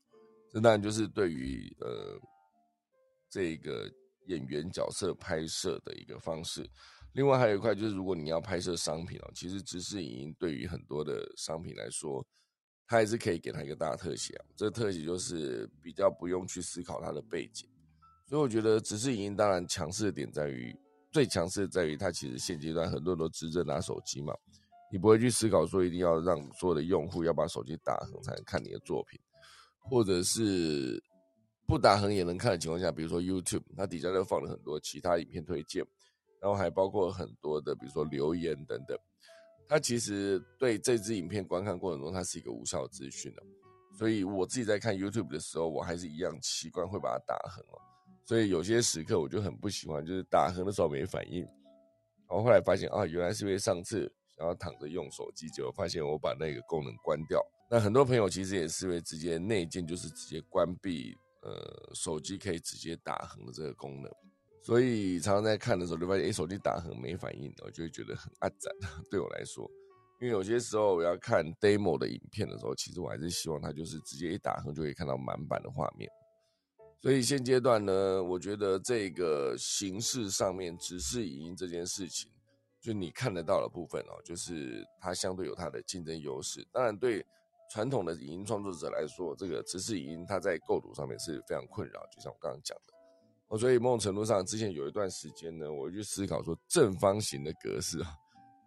[0.52, 2.20] 这当然就是对于呃
[3.30, 3.90] 这个
[4.28, 6.70] 演员角色拍摄的一个方式。
[7.14, 12.26] 另外还有一块就是，如果你要拍摄商品哦，其实直视影音对于很多的商品来说。
[12.92, 17.70] 它还是可以给它一个大特写啊，这个特写就是比较不用去思考它的背景，
[18.28, 20.76] 所以我觉得直视影音当然强势的点在于，
[21.12, 24.34] 最强势的在于它其实现阶段很多人都直着拿手机嘛，
[24.92, 29.20] 你不会去思考说一定要让所有的用户要把手机打横才能看你的作品，
[29.88, 31.00] 或者是
[31.68, 35.86] 不打横也能看的情况下，比如说 YouTube，它底下就放了很多其他影片推荐，
[36.42, 38.98] 然后还包括很多的比如说留言等等。
[39.68, 43.44] 它其实对这支影片观看过程中，它是一个无效资讯的，
[43.98, 47.78] 所以我自己在看 YouTube 的时候，我还是一样习惯会把它打横哦。
[48.26, 51.42] 所以有些时刻我就很不喜欢，就是打横的时候没反应。
[52.28, 57.40] 然后后来发现啊，原来是因为上次想要躺着用手机，结果发现我把那个功能关掉。
[57.70, 64.12] 那很多朋友其实也是因为直接内建，就是直接关闭呃手机可以直接打横的这个功能。
[64.62, 68.74] 所以常常在看的时候，就发现哎，手机打横没反应，我就会觉得很暗赞。
[69.10, 69.70] 对我来说，
[70.22, 76.10] 因为有些时候我要看 demo 的影片的时候，其实我还是希望它就是直接一打横就可以看到满版的画面。
[77.02, 82.30] 所以现阶段呢，我觉得这个形式上面只是影音这件事情，
[82.82, 86.68] 就你看得到的部分哦，就是它相对有它的竞争优势。
[86.74, 87.26] 当然，对
[87.72, 92.06] 传统的影音创作者来说，这个只是影音，它在构图上面是非常困扰。
[92.12, 92.99] 就像我刚刚讲的。
[93.50, 98.16] 哦，所以某种程度上，之前有一段时间呢，我就思考说，正方形的格式啊，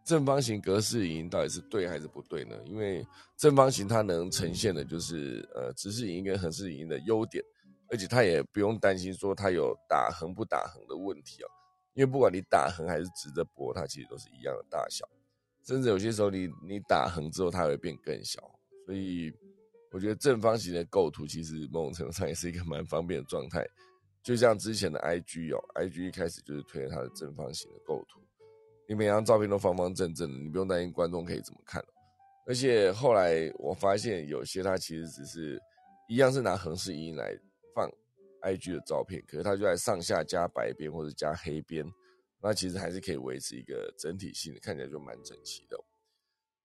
[0.05, 2.57] 正方形格式影音到底是对还是不对呢？
[2.67, 7.43] 因为正方形它能呈现的就是呃直视影音跟横式影音的优点，
[7.89, 11.47] 而且它也不用担心说它有打横不打横的问题啊，
[11.95, 15.09] 因为不管你打横还是直着播，它其实都是一样的大小，
[15.65, 18.41] 甚至有些时候你你打横之后，它会变更小。
[18.85, 19.33] 所以
[19.93, 23.65] 我觉得正方形的构图其实某种程度上也是一个蛮方便的状态。
[24.23, 28.21] 就像之前的 IG 哦，IG 一开始就是推它的正方形的构图，
[28.89, 31.85] 你每张照片都方方正正的，你不用担心观众可以怎么看。
[32.47, 35.61] 而且后来我发现有些它其实只是
[36.09, 37.37] 一样是拿横式影音来
[37.75, 37.91] 放
[38.43, 41.85] IG 的照片，可是它就在上下加白边或者加黑边，
[42.41, 45.77] 那其实还是可以维持一个整体性的，看起来就蛮整齐的。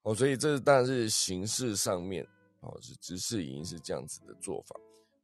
[0.03, 2.23] 哦，所以这当然是形式上面
[2.61, 4.75] 哦，是直视影音是这样子的做法。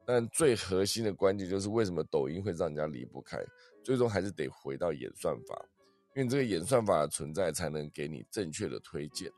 [0.05, 3.37] 但最核心的关键就是为什么抖音会让人家离不开？
[3.83, 5.65] 最终还是得回到演算法，
[6.15, 9.31] 因为这个演算法的存在才能给你正确的推荐。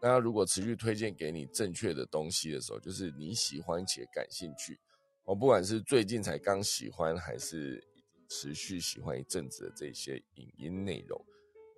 [0.00, 4.78] 大家如果持续推荐给你正确的东西的时候，就是你喜欢且感兴趣。
[5.24, 7.80] 我不管是最近才刚喜欢，还是
[8.28, 11.24] 持续喜欢一阵子的这些影音内容，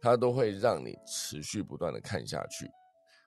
[0.00, 2.66] 它都会让你持续不断的看下去。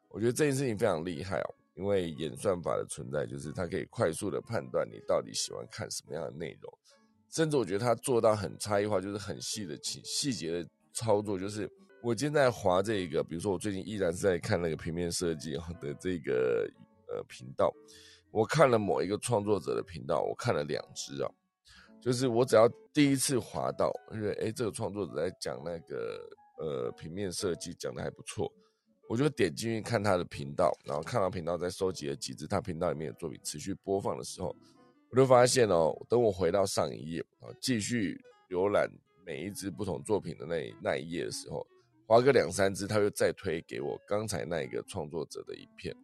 [0.09, 1.55] 我觉得这件事情非常厉害哦。
[1.77, 6.73] 因为演算法的存在，就是它可以快速的判断你到底喜欢看什么样的内容，
[7.29, 11.37] 甚至我觉得它做到很差异化，就是很细的细细节的操作。
[11.37, 16.67] 就是我今天在划这个，比如说我最近依然是在看那个平面设计的这个
[17.07, 17.71] 呃频道，
[18.31, 21.29] 我看了某一个创作者的频道，我看了两支啊，
[22.01, 28.51] 就是我只要第一次划到，因为哎这个创作者在讲那个呃平面设计讲的还不错。
[29.07, 34.55] 我就点进去看他的频道，然后看到频道在收集了几支他频道里面的作品，持续播放的时候，
[35.09, 38.89] 我就发现哦，等我回到上一页啊，继续浏览
[39.25, 41.65] 每一支不同作品的那那一页的时候，
[42.05, 45.95] 划个两三支，他又再推给我刚才那一个创作者的影片，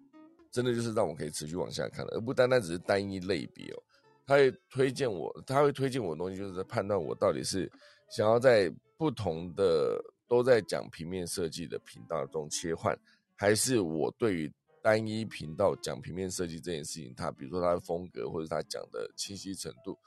[0.49, 3.83] 真的就是让我可以持续往下看了而不单单只是单一类别哦。
[4.25, 7.69] 他会推荐我，他会推荐我的东西，就是在判断我到底是
[8.09, 12.97] 想要在不同的都在讲平面设计的频道中切换，
[13.36, 19.97] 还是我对于单一频道讲平面设计这件事情，它比如说它的风格或者它讲的清晰程度，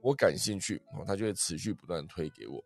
[0.00, 2.62] 我感兴趣，它就会持续不断推给我。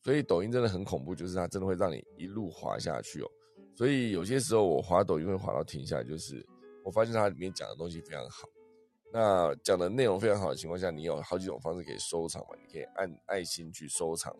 [0.00, 3.30] 所以抖音真的很恐怖，就是它真的会让你一路滑下去哦。
[3.74, 6.46] 所以有些时候我滑抖音会滑到停下来，就是
[6.84, 8.46] 我发现它里面讲的东西非常好。
[9.12, 12.50] 那讲的内容非常好的情况下，你有好几种方式可以收藏嘛？
[12.60, 14.34] 你可以按爱心去收藏，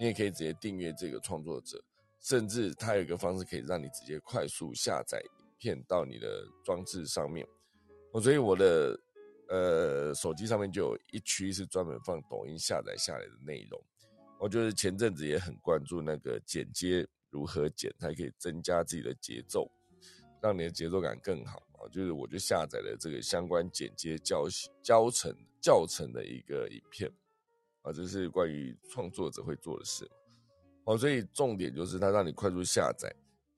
[0.00, 1.78] 你也可以直接订阅这个创作者，
[2.20, 7.46] 甚至它有一个方式可以让你直接快速下载影片到你的装置上面。
[8.10, 8.98] 我，所以我的
[9.48, 13.78] 呃手机上面就有一区是专门放抖音下载下来的内容。
[14.38, 19.70] 我就是前阵子也很关注那个剪接如何剪，才可以增加自己的节奏，
[20.40, 21.84] 让你的节奏感更好啊。
[21.92, 24.46] 就是我就下载了这个相关剪接教
[24.82, 27.12] 教程教程的一个影片
[27.82, 30.08] 啊，这是关于创作者会做的事
[30.84, 30.96] 哦。
[30.96, 33.14] 所以重点就是它让你快速下载，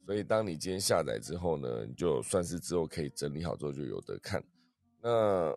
[0.06, 4.42] 所以当你今天下载之后呢，你就算是之后可以整理好之后就有得看。
[5.00, 5.56] 那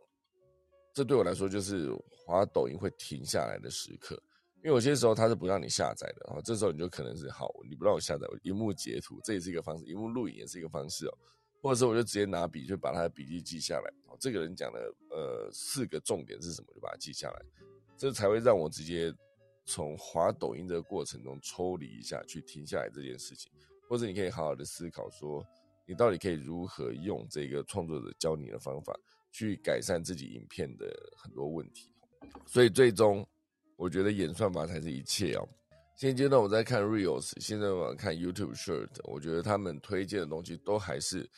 [0.94, 4.22] 这对我来说就是滑抖音会停下来的时刻。
[4.64, 11.16] 因为有些时候它是不让你下载的，然后这时候你就可能是好，你不让我下载，我荧幕截图，这也是一个方式，荧幕录影也是一个方式哦，
[11.62, 14.80] 或者说我就直接拿笔就把他的笔记记下来，哦，这个人讲的
[15.12, 17.46] 呃四个重点是什么，就把它记下来，
[17.98, 19.14] 这才会让我直接
[19.66, 23.52] 从滑抖音这个过程中抽离一下，去停下来这件事情，
[23.90, 25.46] 或者你可以好好的思考说，
[25.88, 28.94] 你到底可以如何用这个创作者教你的方法
[29.32, 30.86] 去改善自己影片的
[31.18, 31.92] 很多问题，
[32.46, 33.28] 所以最终。
[33.78, 35.46] 我觉得演算法才是一切哦。
[35.98, 41.30] 现阶段我在看 Reels，现在我看 YouTube Short，我觉得他们推荐的东西都还是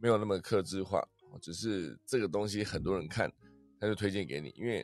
[0.00, 1.06] 没有那么克制化，
[1.42, 3.30] 只是这个东西很多人看，
[3.78, 4.82] 他就推荐给你，因为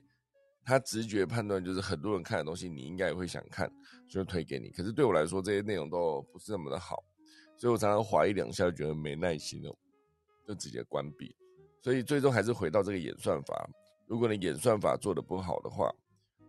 [0.68, 3.66] 他直觉判断就是很多人看的东西，你应该也会想看，
[4.06, 4.68] 就推给你。
[4.68, 7.02] 可是对我来说，这些内容都不是那么的好，
[7.56, 9.74] 所以我常常划一两下就觉得没耐心了，
[10.46, 11.34] 就直接关闭。
[11.82, 13.66] 所以最终还是回到这个演算法，
[14.06, 15.90] 如果你演算法做的不好的话。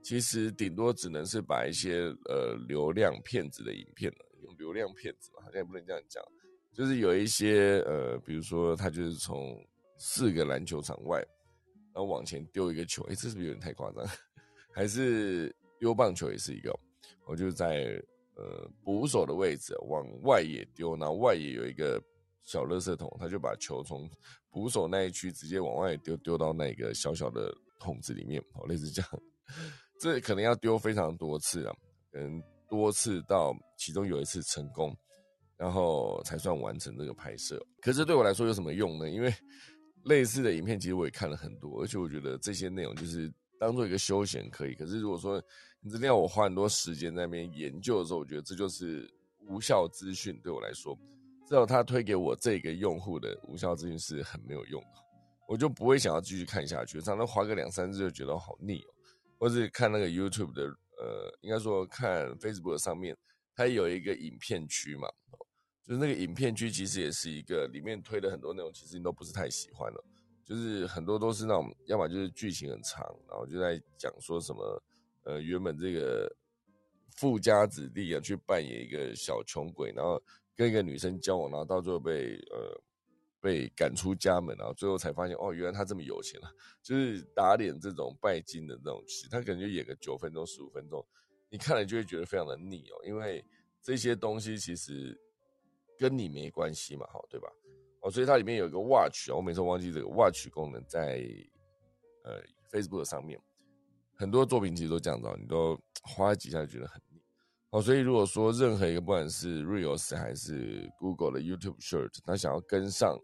[0.02, 6.24] 其实顶多只能是把一些呃流量骗子的影片了用流量骗子嘛，好像也不能这样讲，
[6.74, 9.62] 就是有一些呃，比如说他就是从
[9.98, 11.22] 四个篮球场外，
[12.00, 14.08] 然后往前丢一个球，哎，这是不是有点太夸张？
[14.74, 16.74] 还是丢棒球也是一个，
[17.26, 18.02] 我就在
[18.38, 22.02] 呃捕手的位置往外野丢，然后外野有一个
[22.46, 24.10] 小垃圾桶，他就把球从
[24.50, 29.12] 捕手那一区直接往外丢，丢到那个小小的桶子里面，哦，类似这样。
[30.00, 31.76] 这可能要丢非常多次啊，
[32.14, 34.96] 嗯，多次到其中有一次成功，
[35.58, 37.62] 然后才算完成这个拍摄。
[37.82, 39.10] 可是对我来说有什么用呢？
[39.10, 39.30] 因为
[40.10, 44.74] 类似的影片其实我也看了很多，而且我觉得这些内容就是当做一个休闲可以。
[44.74, 45.42] 可是如果说
[45.80, 49.10] 你真的要我花很多时间在那边研究的时候，我觉得这就是
[49.48, 50.38] 无效资讯。
[50.44, 50.94] 对我来说，
[51.48, 55.00] 至少他推给我这个用户的无效资讯是很没有用的，
[55.48, 57.00] 我就不会想要继续看下去。
[57.00, 58.94] 常常滑个两三次就觉得好腻哦。
[59.38, 63.16] 或是看那个 YouTube 的，呃，应该说看 Facebook 上面，
[63.56, 65.08] 它有一个影片区嘛，
[65.90, 70.06] 就是那个影片区其实也是一个里面推的很多内容，其实你都不是太喜欢了，
[70.46, 74.84] 就是很多都是那种，要么就是剧情很长，然后就在讲说什么，
[75.24, 76.32] 呃，原本这个
[77.16, 80.22] 富家子弟啊去扮演一个小穷鬼，然后
[80.56, 82.80] 跟一个女生交往，然后到最后被呃。
[83.42, 86.52] 被赶出家门，然后最后才发现，哦，原来他这么有钱啊！
[86.84, 91.02] 就是打脸这种拜金的这种戏，他可能就演个九分钟、十五分钟，
[91.50, 93.00] 你看了就会觉得非常的腻哦。
[93.06, 93.42] 因为
[93.82, 95.18] 这些东西其实
[96.00, 97.48] 跟你没关系嘛，好对吧？
[98.02, 101.22] 哦，所以它里面有一个 watch，我每次忘记这个 watch 功能在
[102.24, 103.38] 呃 Facebook 上面，
[104.16, 107.02] 很多作品其实都这样子，你都花几下就觉得很。
[107.72, 113.16] 哦，所以如果说任何一个不管是 Reels 还是 Google 的 YouTube Short，他想要跟上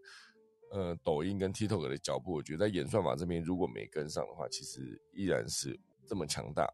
[0.70, 6.72] 呃抖音跟 TikTok 的脚步，我觉得在演算法这边如果没跟上的话，其实依然是这么强大。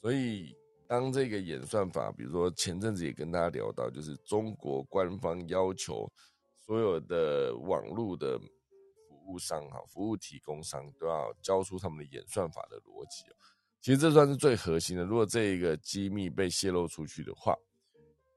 [0.00, 0.56] 所以
[0.88, 6.10] 当这个演算法，比如说前阵子也跟大家聊到，就是中国官方要求
[6.56, 13.24] 所有的网络的服务商哈，服务提供商都要交出他们的演算法的逻辑
[13.80, 15.04] 其实这算是最核心的。
[15.04, 17.54] 如果这一个机密被泄露出去的话，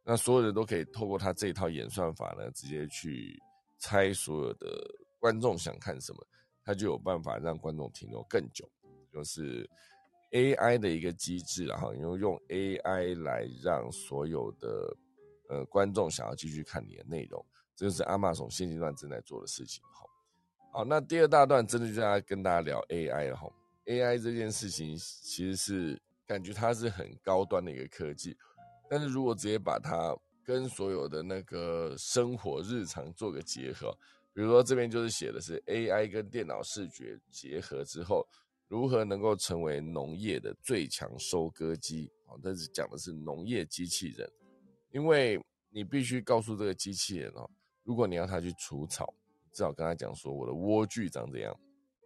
[0.04, 3.41] 那所有人都可以透过他这一套演算法呢，直接去
[3.80, 4.68] 猜所有的
[5.20, 6.28] 观众想看什么，
[6.66, 8.70] 他就有办法让观众停留更久。
[9.12, 9.70] 就是
[10.32, 14.98] AI 的一个机制，然后用用 AI 来让所有的
[15.50, 19.84] 呃观众想要继续看你的内容，这就是阿玛总现阶段正在做的事情。
[19.94, 20.10] 好，
[20.72, 23.52] 好，那第二大段真的就要跟大家聊 AI 了哈。
[23.86, 28.38] AI 这件事情其实是感觉它是很高端的一个科技，
[28.90, 30.16] 但是如果直接把它
[30.46, 33.92] 跟所有的那个生活日常做个结合，
[34.34, 38.26] 比如说这边就是写的是 AI 跟电脑视觉结合之后，
[38.72, 42.09] 如何能够成为农业的最强收割机？
[42.28, 44.32] 哦，但是讲的是农业机器人，
[44.91, 45.38] 因为
[45.69, 47.49] 你必须告诉这个机器人哦，
[47.84, 49.13] 如果你要它去除草，
[49.51, 51.53] 至少跟他讲说我的莴苣长怎样，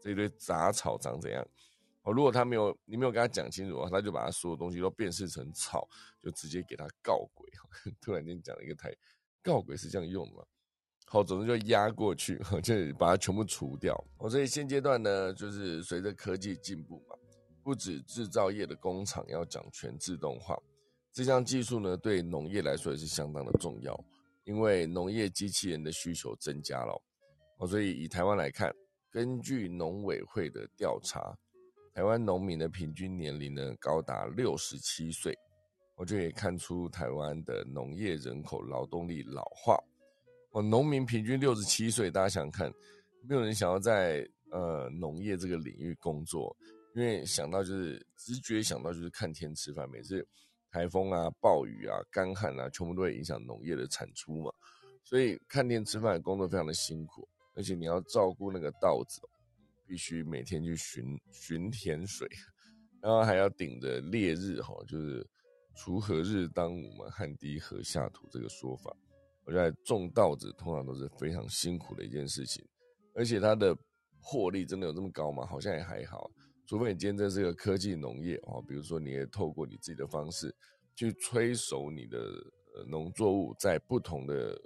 [0.01, 1.47] 这一堆杂草长怎样。
[2.01, 5.87] 哦，如果他没有你没有跟他讲清楚的话，他就把他所有东西都辨识成草，
[6.19, 7.47] 就直接给他告鬼。
[8.01, 8.91] 突然间讲了一个台，
[9.43, 10.43] 告鬼是这样用的吗？
[11.05, 13.95] 好，总之就压过去， 就把它全部除掉。
[14.17, 17.15] 哦，所以现阶段呢，就是随着科技进步嘛，
[17.63, 20.57] 不止制造业的工厂要讲全自动化，
[21.13, 23.97] 这项技术呢，对农业来说也是相当的重要，
[24.43, 27.01] 因为农业机器人的需求增加了。
[27.59, 28.73] 哦，所以以台湾来看，
[29.09, 31.37] 根据农委会的调查。
[31.93, 35.33] 台湾农民的平均年龄呢高达六十七岁，
[35.95, 39.81] 我就可以看出台湾的农业人口劳动力老化。
[40.55, 42.73] 哦，农民平均六十七岁，大家想想看，
[43.27, 46.55] 没有人想要在呃农业这个领域工作，
[46.95, 50.25] 因为想到就是直觉想到就是看天吃饭，每次
[50.71, 54.49] 台风啊、暴雨啊、干旱啊，全部都会影响农业的产出嘛，
[55.03, 59.21] 所以看天吃饭的工作非常的辛苦，而且你要照顾那个稻子。
[59.87, 62.27] 必须每天去巡巡田水，
[63.01, 65.23] 然后还要顶着烈日哈，就是
[65.77, 68.91] “锄禾日当午嘛，汗滴禾下土”这个说法。
[69.45, 72.65] 我觉得种稻子通常都是非常辛苦的一件事情，
[73.13, 73.77] 而且它的
[74.19, 75.45] 获利真的有这么高吗？
[75.45, 76.29] 好像也还好，
[76.65, 80.53] 除非你今天这是个科技农业哦，比如说你也透过你自己的方式
[80.95, 82.19] 去催熟你的
[82.87, 84.59] 农作物在不同的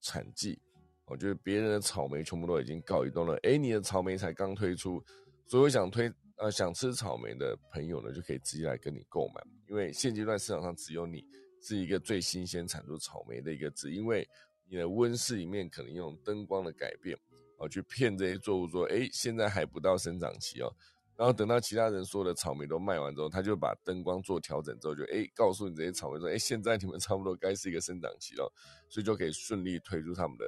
[0.00, 0.58] 产季。
[1.04, 5.04] 我觉得别人的草莓全部都已经告一段落，哎，你的草莓才刚推出，
[5.46, 11.22] 所有想推呃想吃草莓的朋友呢，就可以直接来跟你购买，因为现阶段市场上只有你
[11.62, 14.28] 是一个最新鲜产出草莓的一个，字因为
[14.68, 17.16] 你的温室里面可能用灯光的改变，
[17.56, 20.74] 哦，去骗这些作物说，哎，现在还不到生长期哦，
[21.16, 28.52] 然后等到其他人所有的草莓都卖完之后，他就把灯光做调整之后，就哎告诉你这些草莓说，哎，现在你们差不多该是一个生长期了，
[28.90, 30.44] 所以就可以顺利推出他们的。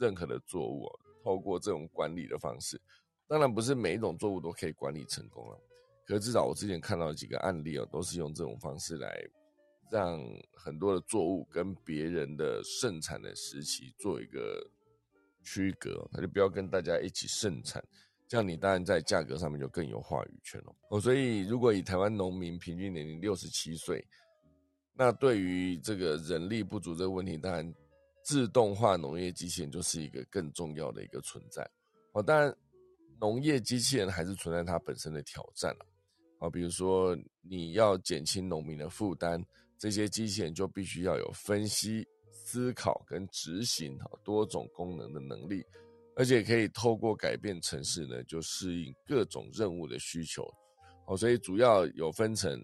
[0.00, 0.88] 任何的作物，
[1.24, 2.80] 透过这种管理的方式，
[3.26, 5.60] 当然不是每一种作物都可以管理成功了。
[6.06, 9.20] 可是至少我之前看到几个案例哦，都是用这种方式来
[9.90, 10.20] 让
[10.54, 14.64] 很多的作物跟别人的盛产的时期做一个
[15.42, 17.82] 区隔，他就不要跟大家一起盛产，
[18.26, 20.74] 这样你当然在价格上面就更有话语权了。
[20.90, 24.04] 哦，所以如果以台湾农民平均年龄六十七岁，
[24.94, 27.74] 那对于这个人力不足这个问题，当然。
[28.24, 31.66] 自动化农业机器人就是一个更重要的一个存在，
[32.12, 32.54] 哦，当然，
[33.18, 35.74] 农业机器人还是存在它本身的挑战，
[36.38, 39.42] 啊，比如说你要减轻农民的负担，
[39.78, 45.64] 这些机器人就必须要有分析、思考跟执行哈多种功能的能力，
[46.16, 50.42] 而且可以透过改变城市呢，就适应各种任务的需求，
[51.06, 52.62] 哦，所以主要有分成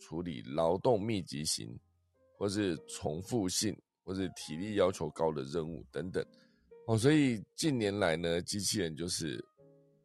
[0.00, 1.78] 处理劳动密集型
[2.36, 3.74] 或是重复性。
[4.04, 6.24] 或者体力要求高的任务等等，
[6.86, 9.38] 哦，所以近年来呢，机器人就是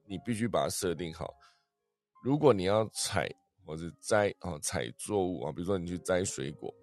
[0.06, 1.34] 你必须把它设定好。
[2.22, 3.34] 如果你要采
[3.66, 6.74] 或者摘啊采作物啊，比如说你去摘水果，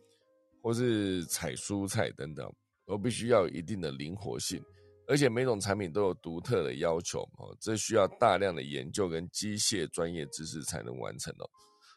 [0.62, 2.52] 或是采蔬菜等等，
[2.86, 4.62] 都必须要有一定的灵活性，
[5.06, 11.48] 而且每种产品都有独特的要求哦，这需要大量的研究跟机械专业知识才能完成哦。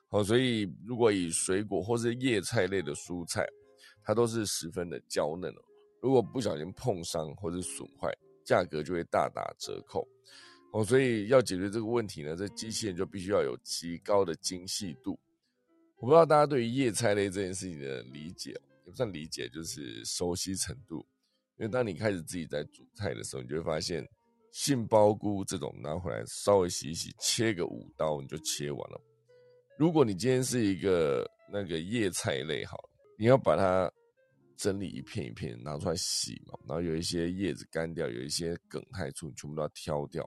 [0.09, 3.45] 好，所以如果以水果或是叶菜类的蔬菜，
[4.03, 5.61] 它都是十分的娇嫩哦，
[6.01, 8.13] 如果不小心碰伤或者损坏，
[8.45, 10.07] 价格就会大打折扣。
[10.74, 10.84] 哦。
[10.84, 15.17] 所以要解决这个问题呢，这机器人就必须要有极高的精细度。
[15.95, 18.51] 我不知道大家对于叶菜类这件事情的理解，
[18.86, 20.97] 也不算理解，就是熟悉程度。
[21.57, 24.05] 因为当你开始自己在煮菜的时候，你就会发现
[24.51, 29.01] 杏鲍菇这种拿回来稍微洗一洗，切个五刀你就切完了。
[29.78, 32.78] 如果你今天是一个那个叶菜类，好。
[33.15, 33.89] 你要把它
[34.64, 40.26] 整理一片一片拿出来洗嘛，然后有一些叶子干掉，有一些梗太粗，全部都要挑掉。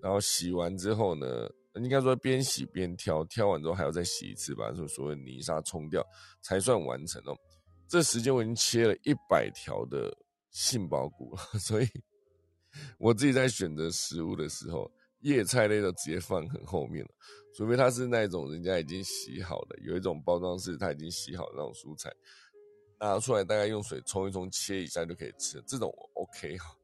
[0.00, 6.02] 然后洗完之后呢，应该说边洗边挑，挑完之后还要再洗一次，把所所谓泥沙冲掉，
[6.40, 7.36] 才算完成哦。
[7.86, 10.10] 这时间我已经切了一百条的
[10.50, 11.86] 杏鲍菇了， 所以
[12.96, 14.90] 我自己在选择食物的时候，
[15.20, 17.10] 叶菜类的直接放很后面了。
[17.56, 22.08] 除非它是那种人家已经洗好的，有一种包装是它已经洗好那种蔬菜，
[23.00, 26.74] 拿出来大概用水冲一冲，切一下就可以吃，这种 OK 哈。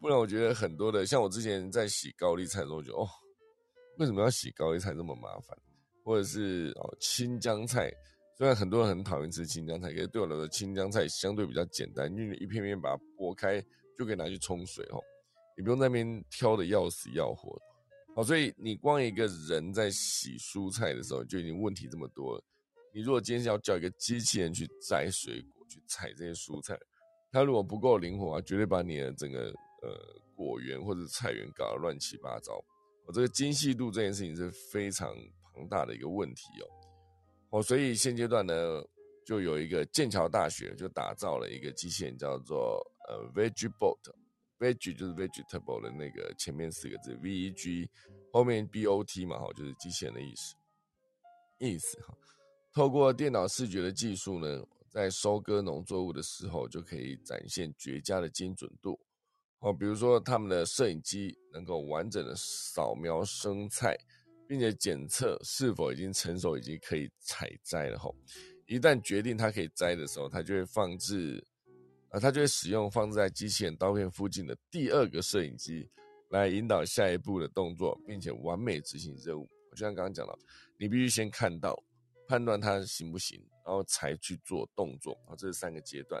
[0.00, 3.08] 不然我觉得很多的，像我之前在洗高丽菜的时候，就哦，
[3.98, 5.56] 为什么要洗高丽菜这么麻烦？
[6.02, 7.90] 或者是哦青江菜
[8.36, 13.58] 虽然很多人很讨厌吃青江菜，可是对我来说，青江菜相对比较简单，因为你一片片把它剥开
[13.98, 15.00] 就可以拿去冲水哦，
[15.56, 17.58] 你不用在那边挑的要死要活。
[18.14, 22.44] 好，所以你光一个人在洗蔬菜的时候就已经问题这么多了。
[22.94, 26.78] 你如果今天要叫一个机器人去摘水果、去采这些蔬菜，
[27.32, 32.64] 它如果不够灵活啊，绝对把你的整个呃果园或者菜园搞得乱七八糟。
[33.04, 35.12] 我这个精细度这件事情是非常
[35.52, 37.58] 庞大的一个问题哦。
[37.58, 38.54] 哦，所以现阶段呢，
[39.26, 47.90] 就有一个剑桥大学就打造了一个机器人，叫做呃 Vegbot，Veg 就是 vegetable 的那个前面四个字 V E G，
[48.32, 50.54] 后面 B O T 嘛，哈，就是机器人的意思，
[51.58, 52.16] 意思哈。
[52.74, 59.00] 透过电脑视觉的技术呢，在收割农作物的时候，就可以展现绝佳的精准度。
[59.60, 63.96] 哦，比如说他们的摄影机能够完整的扫描生菜。
[64.46, 68.14] 并且检测是否已经成熟，已经可以采摘了吼。
[68.66, 71.42] 一旦决定它可以摘的时候，它就会放置，
[72.10, 75.88] 啊，它就会使用放置在机器人刀片附近的第二个摄影机
[76.28, 79.48] 来引导下一步的动作，并且完美执行任务。
[79.70, 80.38] 就像刚刚讲了，
[80.76, 81.82] 你必须先看到，
[82.34, 85.36] 判断它行不行，然后才去做动作啊。
[85.38, 86.20] 这是三个阶段。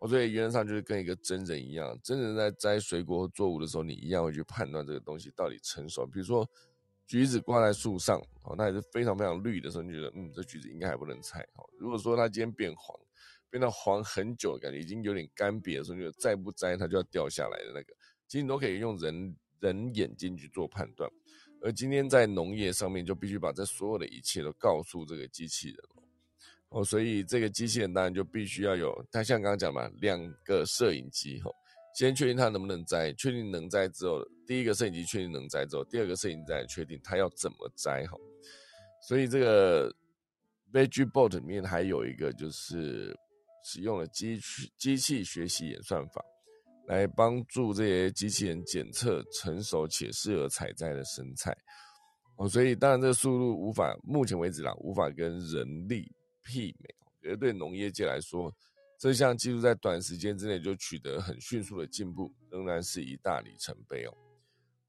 [0.00, 6.04] 我所以原则上就是跟一个真人一样，真人在摘水果或作物的时候，你一样会去判断这个东西到底成熟。
[6.06, 6.48] 比如说。
[7.04, 11.42] 橘子挂在树上，哦，那也是非常非常绿的时候，你觉得，嗯，这橘子应该还不能采。
[11.56, 12.98] 哦，如果说它今天变黄，
[13.50, 17.92] 变到黄很久，感觉已经有点干瘪的时候，你再不摘，它就要掉下来的那个，
[18.28, 21.10] 其实你都可以用人人眼睛去做判断。
[21.62, 25.78] 而今天在农业上面，就必须把这所有的一切都告诉这个机器人，
[26.70, 31.50] 哦，所以这个机器人当然就必须要有，它像刚刚讲嘛，两个摄影机，哈。
[31.94, 38.16] 先确定它能不能摘，确定能摘之后，第一个摄影机确定能摘之后，第二个摄影机再确定它要怎么摘哈。
[39.06, 39.94] 所以这个
[40.72, 43.14] VegiBot 里面还有一个就是
[43.62, 46.24] 使用了机器机器学习演算法，
[46.86, 51.56] 来帮助这些机器人检测成熟且适合采摘的生菜。
[52.36, 56.10] 哦，所以当然这个速度无法，目前为止啦，无法跟人力
[56.44, 56.94] 媲美。
[57.04, 58.52] 我觉得对农业界来说，
[58.98, 64.14] 这项技术在短时间之内就取得很迅速的进步，仍然是一大里程碑哦。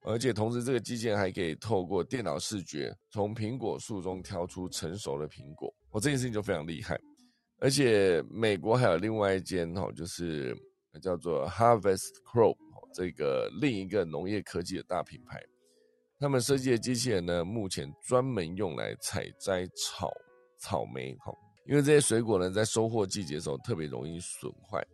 [0.05, 5.73] 而且同时，这个机器人还可以透过电脑视觉，从苹果树中挑出成熟的苹果。
[5.91, 6.99] 哦，这件事情就非常厉害。
[7.59, 10.53] 而且美国还有另外一间哈，就是
[10.99, 12.55] 叫做 Harvest Crop
[12.93, 15.41] 这个另一个农业科技的大品牌，
[16.19, 20.11] 他们设计的机器人呢，目前专门用来采摘草
[20.59, 21.33] 草莓哈。
[21.65, 24.85] 因为这些水果呢，在收获季节的时候特别容易损坏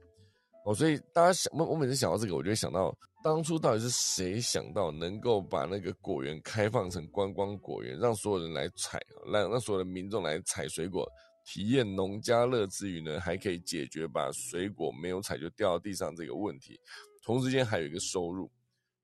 [0.66, 9.00] 哦，所以大家想，我我每次想到这个，我就会想到当初到底是谁想到能够把那个果园开放成观光果园，让所有人来采，
[9.32, 11.10] 让让所有的民众来采水果，
[11.46, 16.80] 体验农家乐之余呢，还可以解决把水果没有采就掉到地上这个问题，
[17.22, 18.52] 同时间还有一个收入。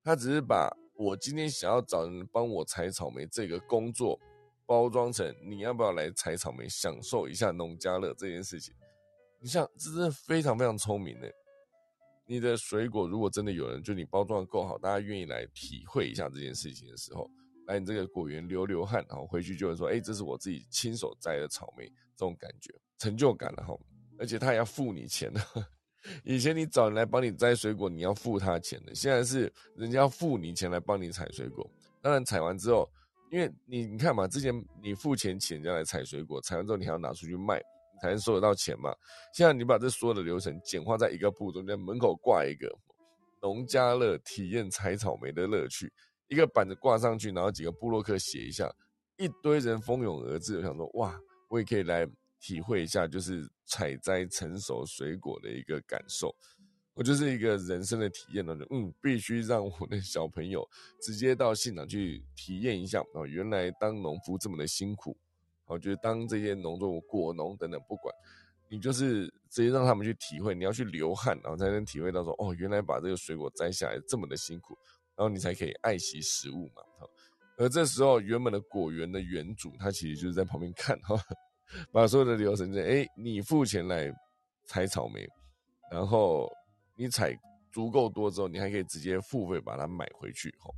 [0.04, 4.20] 他只是把我今天想要找人帮我采草莓这个工作。
[4.68, 8.74] 包装成你要不要来采草莓，享受一下农家乐这件事情？
[9.40, 11.32] 你像这真的非常非常聪明的。
[12.26, 17.30] 你的水果如果真的有人就你包装的够好，大家愿意来体会一下这件事情的时候，
[17.68, 21.86] 来你这个果园流流汗，然后回去就会说：“哎，这是我自己亲手摘的草莓。”
[22.16, 23.78] 这种感觉成就感了哈。
[24.18, 25.42] 而且他也要付你钱的。
[26.24, 28.96] 以前你找人来帮你摘水果，你要付他钱的。
[28.96, 31.70] 现在是人家要付你钱来帮你采水果。
[32.02, 32.90] 当然采完之后。
[33.32, 38.94] 因为你你看嘛，之前你付钱请人家来采水果，采完之后你还要拿出去卖，你才能收得到钱嘛。
[39.34, 42.72] 现在你把这所有的流程简化在一个步骤，在门口挂一个
[43.42, 45.92] 农家乐体验采草莓的乐趣，
[46.28, 48.72] 一个板子挂上去，然后几个布洛克写一下，
[49.18, 50.58] 一堆人蜂拥而至。
[50.58, 51.20] 我想说，哇，
[51.50, 52.08] 我也可以来
[52.40, 56.36] 体会一下，就是采摘成熟水果的一个感受。
[56.94, 60.66] 我就是一个人生的体验呢，嗯，必须让我的小朋友
[61.02, 65.18] 直接到现场去体验一下啊，原来当农夫这么的辛苦，
[65.66, 68.16] 我觉得当这些农作物果农等等不管，
[68.70, 74.78] 你就是直接让他们去体会，你要去流汗，然后才能体会到说，哦，原来把这个水果摘下来这么的辛苦，
[75.16, 77.08] 然后你才可以爱惜食物嘛，哈
[77.58, 81.16] 而这时候原本的果园的园主他其实就是在旁边看哈，
[81.92, 84.14] 把所有的流程在，哎，你付钱来
[84.66, 85.28] 采草莓，
[85.92, 86.52] 然后。
[86.98, 87.38] 你采
[87.74, 90.74] 足够多之后，你还可以直接付费把它买回去哈。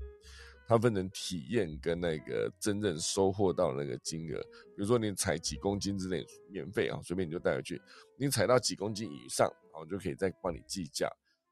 [0.68, 4.42] 它分成体验跟那个真正收获到那个金额。
[4.76, 7.80] 比如说你采几公斤之内免费啊，随便你就带回去。
[8.18, 9.48] 你采到几公斤以上，
[9.80, 11.08] 我就可以再帮你计价。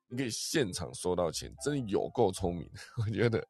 [0.09, 2.69] 你可以现场收到钱，真的有够聪明。
[2.97, 3.45] 我觉得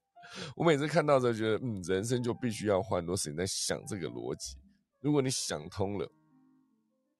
[0.55, 4.57] 我每次看到时候觉得，嗯，人生就必须要花很多时间在想这个逻辑。
[5.01, 6.09] 如果你想通了，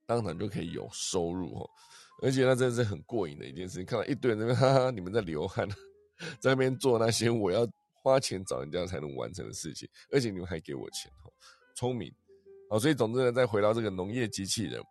[0.05, 1.69] 当场就可以有收入哦。
[2.23, 5.67] 而且那真的是很过瘾的一件事情，看到一堆人那边哈哈，你们在流汗，
[6.39, 7.67] 在那边做那些我要
[8.01, 11.33] 花钱找人家才能完成的事情，而且你们还给我钱哦，
[11.75, 12.09] 聪明。
[12.69, 14.81] 好，所以总之呢，再回到这个农业机器人，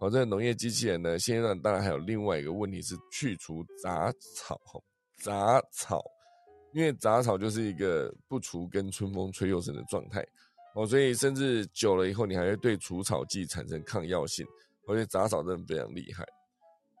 [0.00, 4.56] 好，这个农业机器人呢，现阶段当然还有另外一个问题是去除杂草，
[5.24, 6.00] 杂草，
[6.72, 10.24] 因为杂草就是一个不除根，春风吹又生的状态，
[10.76, 14.46] 哦，所以甚至久了以后，你还会对除草剂产生抗药性，
[14.86, 16.24] 而且杂草真的非常厉害，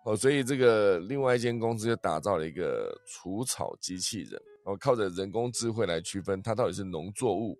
[0.04, 7.56] 哦，所以这个另外一间公司就打造了一个除草机器人，哦，靠着人工智慧来区分它到底是农作物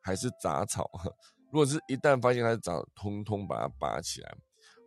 [0.00, 0.90] 还是杂草。
[1.52, 4.36] 如果是一旦发现它是长，通通把它拔起来，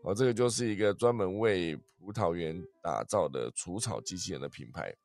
[0.06, 4.96] 哦，这个就是一个专门为葡萄园打造的除草机器人的品牌，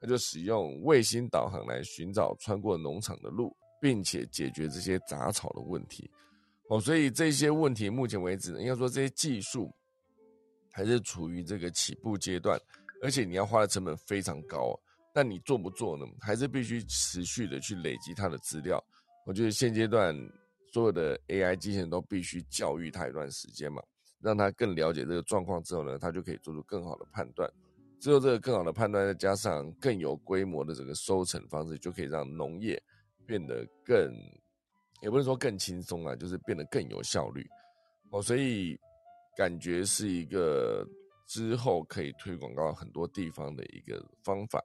[0.00, 6.10] 它就使用卫星导航来寻找穿过农场的路，并且解决这些杂草的问题，
[6.68, 9.72] 哦，所以这些问题目前为止，应该说这些技术
[10.72, 12.60] 还是处于这个起步阶段，
[13.02, 14.76] 而且你要花的成本非常高，
[15.14, 16.04] 但你做不做呢？
[16.20, 18.82] 还是必须持续的去累积它的资料。
[19.24, 20.12] 我觉得现阶段。
[20.72, 23.82] 所有的 AI 机器人都必须教育它一段时间嘛，
[24.22, 27.50] 让他更了解这个状况之后呢，他就可以做出更好的判断。
[27.98, 32.82] 之后这个更好的判断，再加上更有规模的这个收成方式，就可以让农业
[33.26, 34.10] 变得更，
[35.02, 37.46] 也不是说更轻松啊，就是变得更有效率。
[38.10, 38.78] 哦，所以
[39.36, 40.86] 感觉是一个
[41.26, 44.64] 之后可以推广到很多地方的一个方法。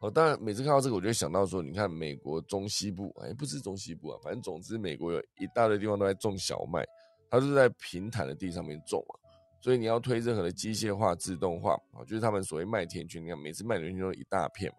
[0.00, 6.86] 哦，当然，每次看到这个，我就想到说，你看美国中西部，哎，不是中西部啊，反正总之，美国有一大堆地方都在种小麦，
[7.30, 9.14] 它是在平坦的地上面种啊，
[9.60, 14.78] 所以你要推任何的机械化、自动化啊，就是他们所谓麦田圈，你看每次麦田圈都一大片嘛，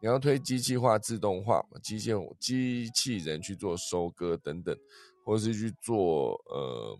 [0.00, 4.76] 你要推机器化、自动化，机械机器人去做收割等等，
[5.24, 6.98] 或者是去做呃，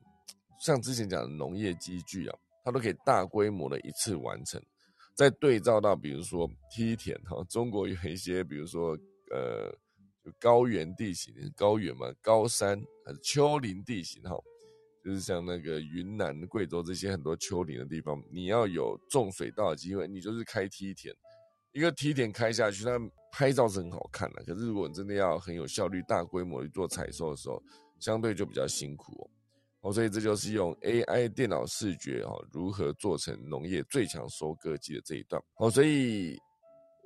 [0.60, 4.60] 像之前讲的农业机具啊，它都可以大规模的一次完成。
[5.14, 8.96] 再对照到，比如说梯田哈，中国有一些，比如说
[9.32, 9.74] 呃，
[10.38, 14.36] 高原地形，高原嘛，高山还是丘陵地形哈，
[15.04, 21.14] 就是像那个云南、贵州这些很多丘陵的地方，你要有种水稻的机会，你就是开梯田，
[21.72, 22.98] 一个梯田开下去，它
[23.32, 27.62] 拍照是很好看的，可是如果你真的要很有效率、大规模去做采收的时候，
[27.98, 29.30] 相对就比较辛苦哦。
[29.80, 35.40] 哦，所以这就是用 AI 电脑视觉哦，如何做成农业最强收割机的这一段。
[35.58, 36.36] 哦，所以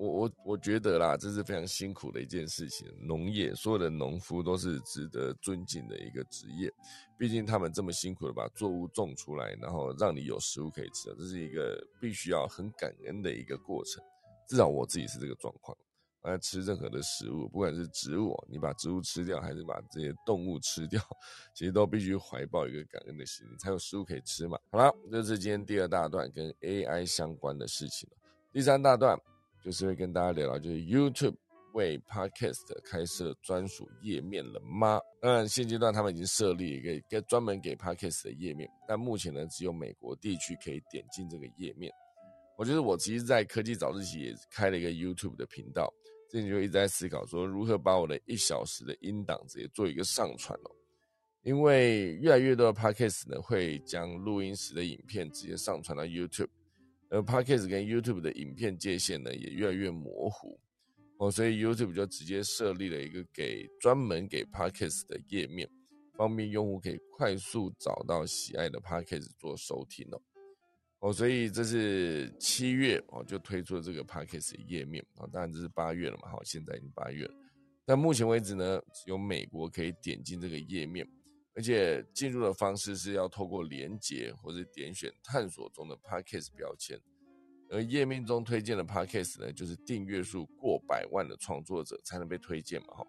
[0.03, 2.89] 我我我觉得啦，这是非常辛苦的一件事情。
[3.01, 6.69] 农业所有的农夫都是值得尊敬的一个职业，
[7.17, 14.03] 毕竟他们这么辛苦的把作物种出来，然后让你有食物可以吃，这是一个必须要很感恩的一个过程。
[14.49, 15.77] 至少我自己是这个状况。
[16.23, 21.01] 来吃任何的食物，不管是植物，你把植物吃掉，还是把这些动物吃掉，
[21.53, 24.57] 其实都必须怀抱一个感恩的心，你才有食物可以吃嘛。
[24.71, 28.09] 好了，这是今天第二大段跟 AI 相关的事情
[28.53, 29.19] 第三大段
[29.63, 31.37] 就是会跟大家聊聊，就是 YouTube
[31.73, 35.01] 为 Podcast 开设专属页面了吗？
[35.21, 41.93] 当然，现阶段他们已经设立一个专门给 Podcast 的页面，但目前呢，只有美国地区可以点进这个页面。
[42.59, 45.93] 我觉得我其实，在科技早自习也开了一个 YouTube 的频道。
[46.29, 50.71] 最近就一直在思考，说如何把我的一小时的音档直接做一个上传哦。
[51.43, 56.49] 因为越来越多的 Podcast 呢，会将录音时的影片直接上传到 YouTube，
[57.13, 60.59] 而 Podcast 跟 YouTube 的影片界限呢，也越来越模糊
[61.19, 61.31] 哦。
[61.31, 65.69] 所以 YouTube 就直接设立了一个给专门给 Podcast 的页面，
[66.17, 70.23] 方便用户可以快速找到喜爱的 Podcast 做收听哦。
[71.01, 75.29] 哦，所以这是七月哦，就推出了这个 Podcast 页面啊。
[75.31, 77.35] 当然这是八月了嘛，好，现在已经八月了。
[77.85, 81.07] 但目前为止呢，只有美国可以点进这个页面，
[81.55, 87.01] 而且进入的方式是要透过连接或者点选探索中的 Podcast 标签。
[87.71, 93.07] 而页面中推荐的 Podcast 呢，就是订阅数过百万的创作者才能被推荐嘛，哈。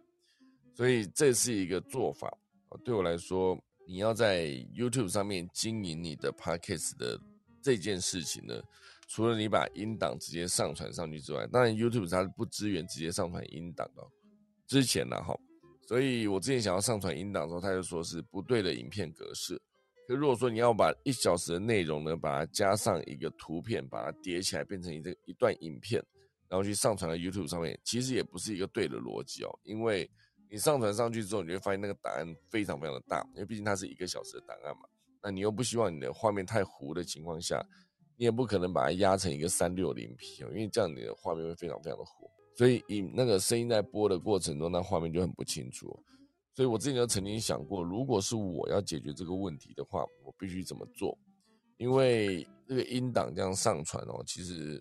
[0.76, 2.28] 所以这是一个做法
[2.70, 2.80] 啊。
[2.84, 7.20] 对我来说，你要在 YouTube 上面经营你的 Podcast 的。
[7.66, 8.62] 这件事情呢，
[9.08, 14.04] 除了你把音档直接上传上去之外，当然 YouTube 它是不支援直接上传音档的。
[14.68, 15.34] 之前呢，哈，
[15.94, 19.62] 所以我之前想要上传音档的时候，他就说是不对的影片格式。
[20.08, 26.04] 可如果说你要把一小时的内容呢，把它加上一个图片，把它叠起来变成一个一段影片，
[26.50, 29.60] 然后去上传到 YouTube 上面，其实也不是一个对的逻辑哦。
[29.62, 30.10] 因为
[30.50, 34.90] 你上传上去之后，你会发现那个档案非常非常的大，因为毕竟它是一个小时的档案嘛。
[35.22, 37.64] 那你又不希望你的画面太糊的情况下，
[38.18, 46.00] 你也不可能把它压成一个三六零 P 哦，因为这样你的画面会非常非常的糊，所以以那个声音在播的过程中，那画面就很不清楚。
[46.56, 51.18] 所以我之前就曾经想过，如果是我要解决这个问题的话，我必须怎么做？
[51.78, 54.80] 因为这个音档这样上传哦，其实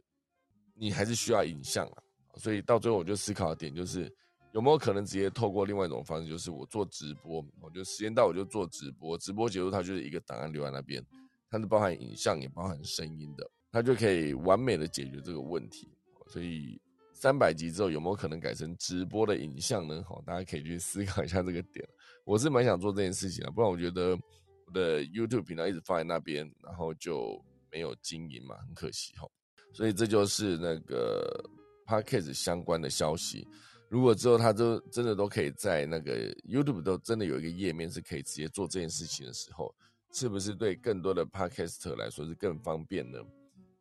[0.75, 2.03] 你还是需要影像啊。
[2.37, 4.15] 所以到最后我就思考的点就是，
[4.53, 11.03] 有没有可能直接透过另外一种方式，就是我做直播，我就时间到我就做直播，直播结束它就是一个档案留在那边，
[11.49, 15.89] 它是包含影像也包含声音的，它就可以完美的解决这个问题。
[16.27, 16.79] 所以。
[17.23, 20.03] 三百集之后有没有可能改成直播的影像呢？
[20.09, 21.89] 好，大家可以去思考一下这个点。
[22.25, 24.19] 我是蛮想做这件事情的，不然我觉得
[24.67, 29.29] 我的 YouTube 频道一直放在那边，然后就没有经营嘛，很可惜哈。
[29.73, 31.49] 所以这就是那个
[31.87, 33.47] Podcast 相关的消息。
[33.89, 39.73] 如果之后它都真的都可以在那个 YouTube 都真的有一个页面是可以直接做这件事情的时候，
[40.13, 43.21] 是不是对更多的 Podcaster 来说是更方便呢？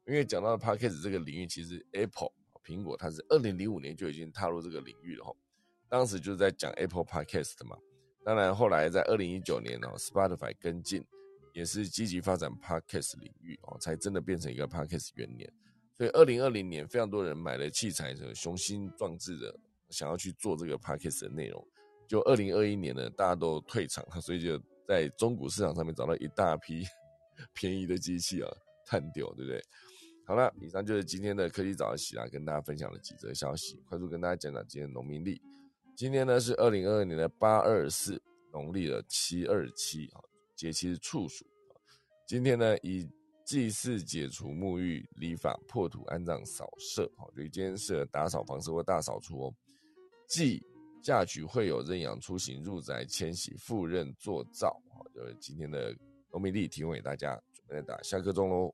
[0.06, 2.32] 因为讲到 Podcast 这个领域，其实 Apple
[2.66, 5.34] 苹果它是二零零五年就已经踏入这个领域了哈，
[5.90, 7.78] 当时就是在讲 Apple Podcast 嘛，
[8.24, 11.06] 当然后来在二零一九年哦，Spotify 跟进，
[11.54, 15.52] 也是积极发展 Podcast 领域哦，才真的变成一个 Podcast 元年。
[15.94, 19.56] 所以二零二零年非常多人买了器材，雄心壮志的
[19.90, 21.68] 想要去做这个 Podcast 的内容。
[22.08, 26.84] 就二零二一年呢，大家都退场了，所以就在中古市场上面找到一大批
[27.54, 28.50] 便宜的机器啊，
[28.86, 29.64] 探掉，对不对？
[30.26, 35.42] 好了，以上就是今天的科技早起啊，跟大家分享了几则消息，快速跟大家讲讲今天农民历。
[35.96, 40.22] 今天呢是二零二二年的八二四，农历的七二七啊，
[40.56, 41.46] 节气是处暑。
[42.26, 43.10] 今天呢以
[43.44, 49.54] 祭祀、解除沐浴、礼法、破土、安葬、扫舍，好，所以今天是打扫房子或大扫除哦。
[50.28, 50.64] 祭
[51.04, 55.94] 嫁娶会有认养、出行、入宅、迁徙、赴任、做灶，好，就是今天的
[56.32, 58.74] 农民历提供给大家，准备打下课钟喽。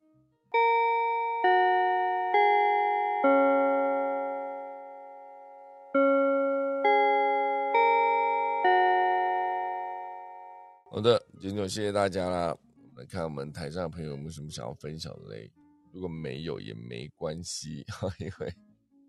[10.97, 12.57] 好的，今天就谢谢大家啦。
[12.81, 15.47] 我们看我们台上的朋友有没有什么想要分享的嘞？
[15.93, 18.51] 如果没有也没关系哈，因为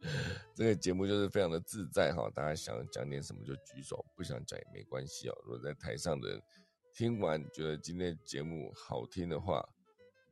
[0.55, 2.31] 这个节目就是非常的自在哈。
[2.35, 5.39] 大家想讲点什么就举手，不想讲也没关系哦。
[5.47, 6.43] 如果在台上的人
[6.93, 9.67] 听完觉得今天节目好听的话，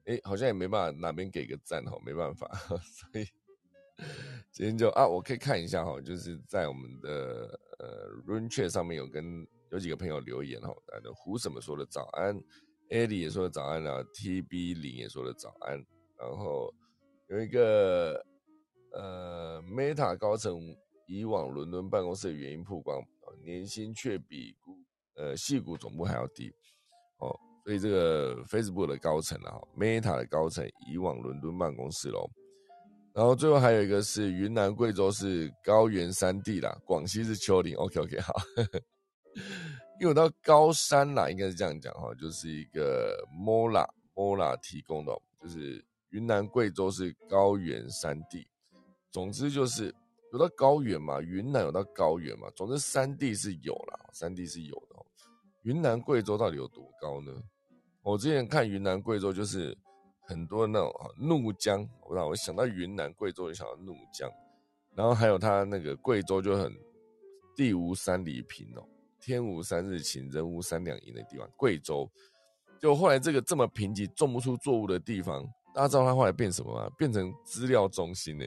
[0.05, 3.27] 哎，好像也没办法哪边给个赞哈，没办法， 所以
[4.53, 9.49] 今天就啊，我可以看一下哈，就是在我们的呃 Run Chat 上面有跟。
[9.71, 12.37] 有几个朋友留言哈，那胡什么说的早安，
[12.91, 15.73] 艾莉也说的早安啊，T B 零也说的早安，
[16.19, 16.73] 然后
[17.29, 18.25] 有一个
[18.93, 20.57] 呃 Meta 高层
[21.07, 23.03] 以往伦敦办公室的原因曝光，
[23.45, 24.79] 年薪却比股
[25.17, 26.49] 呃系股总部还要低。
[27.19, 32.31] 哦，所以这个 Facebook 的高层啊，Meta 的高层以往伦敦办公室喽，
[33.13, 38.33] 然后最后还有一个是云南贵州是高原山地啦，广西是丘陵，OK OK 好。
[38.55, 38.81] 呵呵
[40.01, 48.47] 因为到高山啦，应该是这样讲哈，就是一个 Mola Mola 提供的，就是云南贵州是高原山地。
[49.11, 49.95] 总之就是
[50.33, 54.97] 有到高原嘛，云南有到高原嘛，总之山地是有啦，山地是有的。
[55.63, 57.33] 云南贵州到底有多高呢？
[58.03, 59.77] 我之前看云南贵州就是
[60.21, 64.31] 很多那种怒江，我想到云南贵州就想到怒江，
[64.95, 66.73] 然后还有它那个贵州就很
[67.57, 68.87] 地无三里平哦。
[69.27, 72.09] 天无三日晴，人无三两银的地方，贵州。
[72.79, 76.89] 就后来这个这么贫瘠、种不出作物的地方，大家知道它后来变什么吗？
[76.97, 78.47] 变成资料中心呢。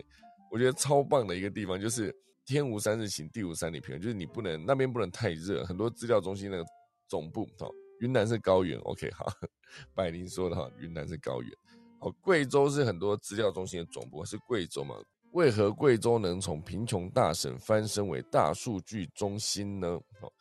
[0.50, 2.16] 我觉得超棒的一个地方，就是
[2.46, 5.66] 天无三日晴，地无三里平，就是你不能那边不能太热。
[5.66, 6.64] 很多资料中心的
[7.10, 7.70] 总部，哦，
[8.00, 9.26] 云南是高原，OK，好，
[9.94, 11.52] 百灵说的哈，云南是高原。
[12.00, 14.96] 哦，贵州是很多资料中心的总部，是贵州嘛？
[15.34, 19.86] 为何贵州能从贫穷大省翻身为大数据中心呢？
[20.22, 20.32] 哦。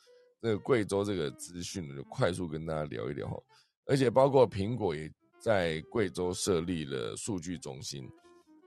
[0.41, 3.43] 这个贵州这个资讯呢，就快速跟大家聊一聊哈，
[3.87, 5.11] 而且包括苹果也
[5.41, 8.09] 在贵州设立了数据中心，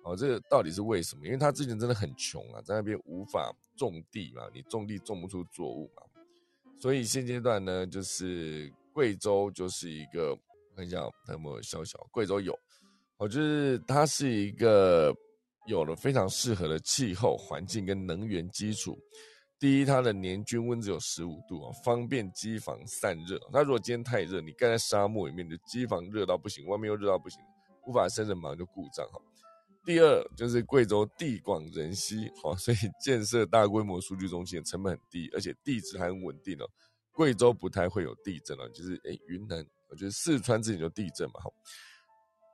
[0.04, 1.26] 哦，这个到底是为什么？
[1.26, 6.04] 因为他之前真的很穷啊，在那边无法种地嘛，你种地种不出作物嘛，
[6.78, 10.38] 所以现阶段呢，就是贵州就是一个，
[10.76, 10.98] 看一下
[11.30, 12.58] 有没有小小贵州有，
[13.18, 15.16] 哦，就是它是一个
[15.68, 19.00] 有了非常适合的气候环境跟能源基础。
[19.62, 23.40] 第一，它的年均温只有十五度啊，方便机房散热。
[23.54, 27.40] 那如果今天太热，你盖在沙漠里面，你的机房热到不行，外面又热到不行，
[27.86, 29.22] 无法生成，马上就故障哈。
[29.86, 36.68] 第二，就是贵州地广人稀，好， 所以建设大规模数据中心的成本很低，而且地质还很稳定哦。
[37.12, 41.40] 贵州不太会有地震了，就是诶云南，我觉得四川之前就地震嘛。
[41.40, 41.54] 好，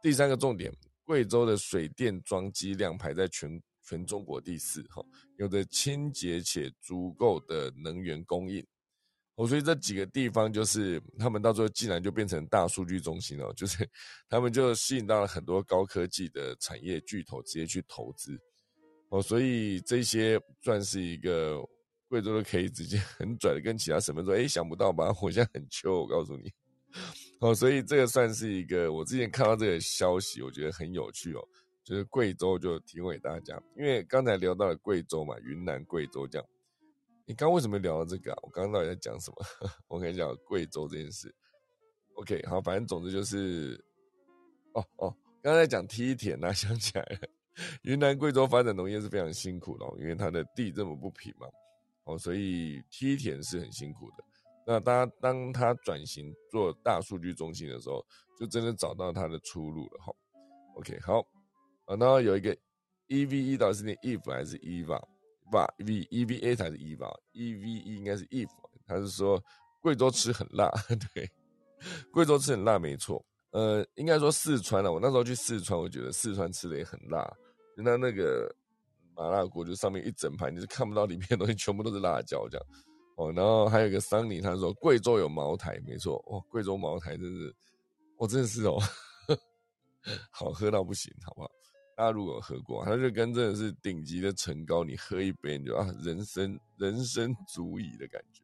[0.03, 0.69] 第三个重点，
[1.05, 3.49] 贵州的水电装机量排在全。
[3.88, 5.01] 全中国第四哈，
[5.38, 8.61] 有着清洁且足够的能源供应，
[9.35, 13.89] 哦，所以这几个地方就是他们到最后竟然就变成大数据中心了，就是
[14.27, 18.38] 他们就吸引到了很多高科技的产业巨头直接去投资。
[19.09, 21.57] 哦，所以这些算是一个
[22.09, 25.15] 贵州都可以直接 很拽的跟其他省份说，哎，想不到吧？
[25.21, 26.51] 我现在很穷，我告诉你。
[27.39, 31.47] 哦，所以这个算是一个我之前看到这个消息，我觉得很有趣哦。
[31.88, 36.45] 就是贵州就提供给大家，因为刚才聊到了贵州嘛，云南、贵州这样。
[37.25, 38.39] 你刚为什么聊到这个啊？
[38.41, 39.38] 我刚刚到底在讲什么？
[39.88, 41.33] 我跟你讲贵州这件事。
[42.15, 43.81] OK，好，反正总之就是，
[44.73, 47.19] 哦哦，刚才讲梯田呐， 想起来了。
[47.83, 51.47] 云南、贵州发展农业是非常辛苦的，因为它的地这么不平嘛，
[52.03, 54.23] 哦，所以梯田是很辛苦的。
[54.65, 58.05] 那大家当他转型做大数据中心的时候，
[58.38, 60.13] 就真的找到他的出路了哈。
[60.75, 61.25] OK，好，
[61.88, 62.55] 啊，然后有一个
[63.07, 65.01] EVE 到底是念 if 还是 eva？
[65.51, 68.49] 吧，v EVA 才是 eva，EVE 应该是 if。
[68.85, 69.41] 他是说
[69.81, 70.69] 贵州吃很辣，
[71.13, 71.29] 对，
[72.11, 73.25] 贵州吃很辣没错。
[73.51, 77.25] 呃，应该说四川了，我那时候去四川，我觉得四川吃的也很辣。
[77.77, 78.53] 那那个
[79.15, 82.67] 麻辣锅就上面一整盘，你是看不到里面的东西，全部都是辣椒这样。
[83.15, 87.55] 哦，然后还有一个桑尼，他说贵州有茅台，没错，哦，贵州茅台真是，
[88.17, 88.77] 我真的是哦，
[90.29, 91.49] 好喝到不行，好不好？
[91.97, 98.43] 大家如果喝过，它就跟真的是顶级的陈高，你喝一杯你就啊，人生人生足矣的感觉，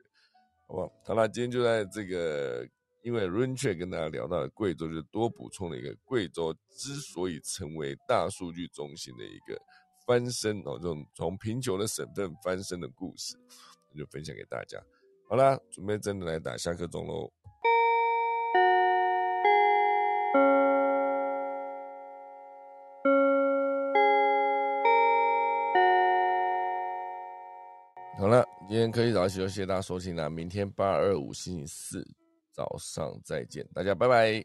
[0.67, 0.91] 好不好？
[1.05, 2.67] 好啦，今天就在这个。
[3.03, 9.61] 因为 Rainche 跟大家聊到了贵州，就多补充了一个贵州之所以成为大数据中心的一个
[10.07, 13.35] 翻身哦，这种从贫穷的省份翻身的故事，
[13.97, 14.81] 就分享给大家。
[15.27, 17.29] 好啦，准备真的来打下课钟喽。
[28.69, 32.07] 今天科技早起就谢谢大家收听啦，明天八二五星期四。
[32.51, 34.43] 早上再见，大家拜拜。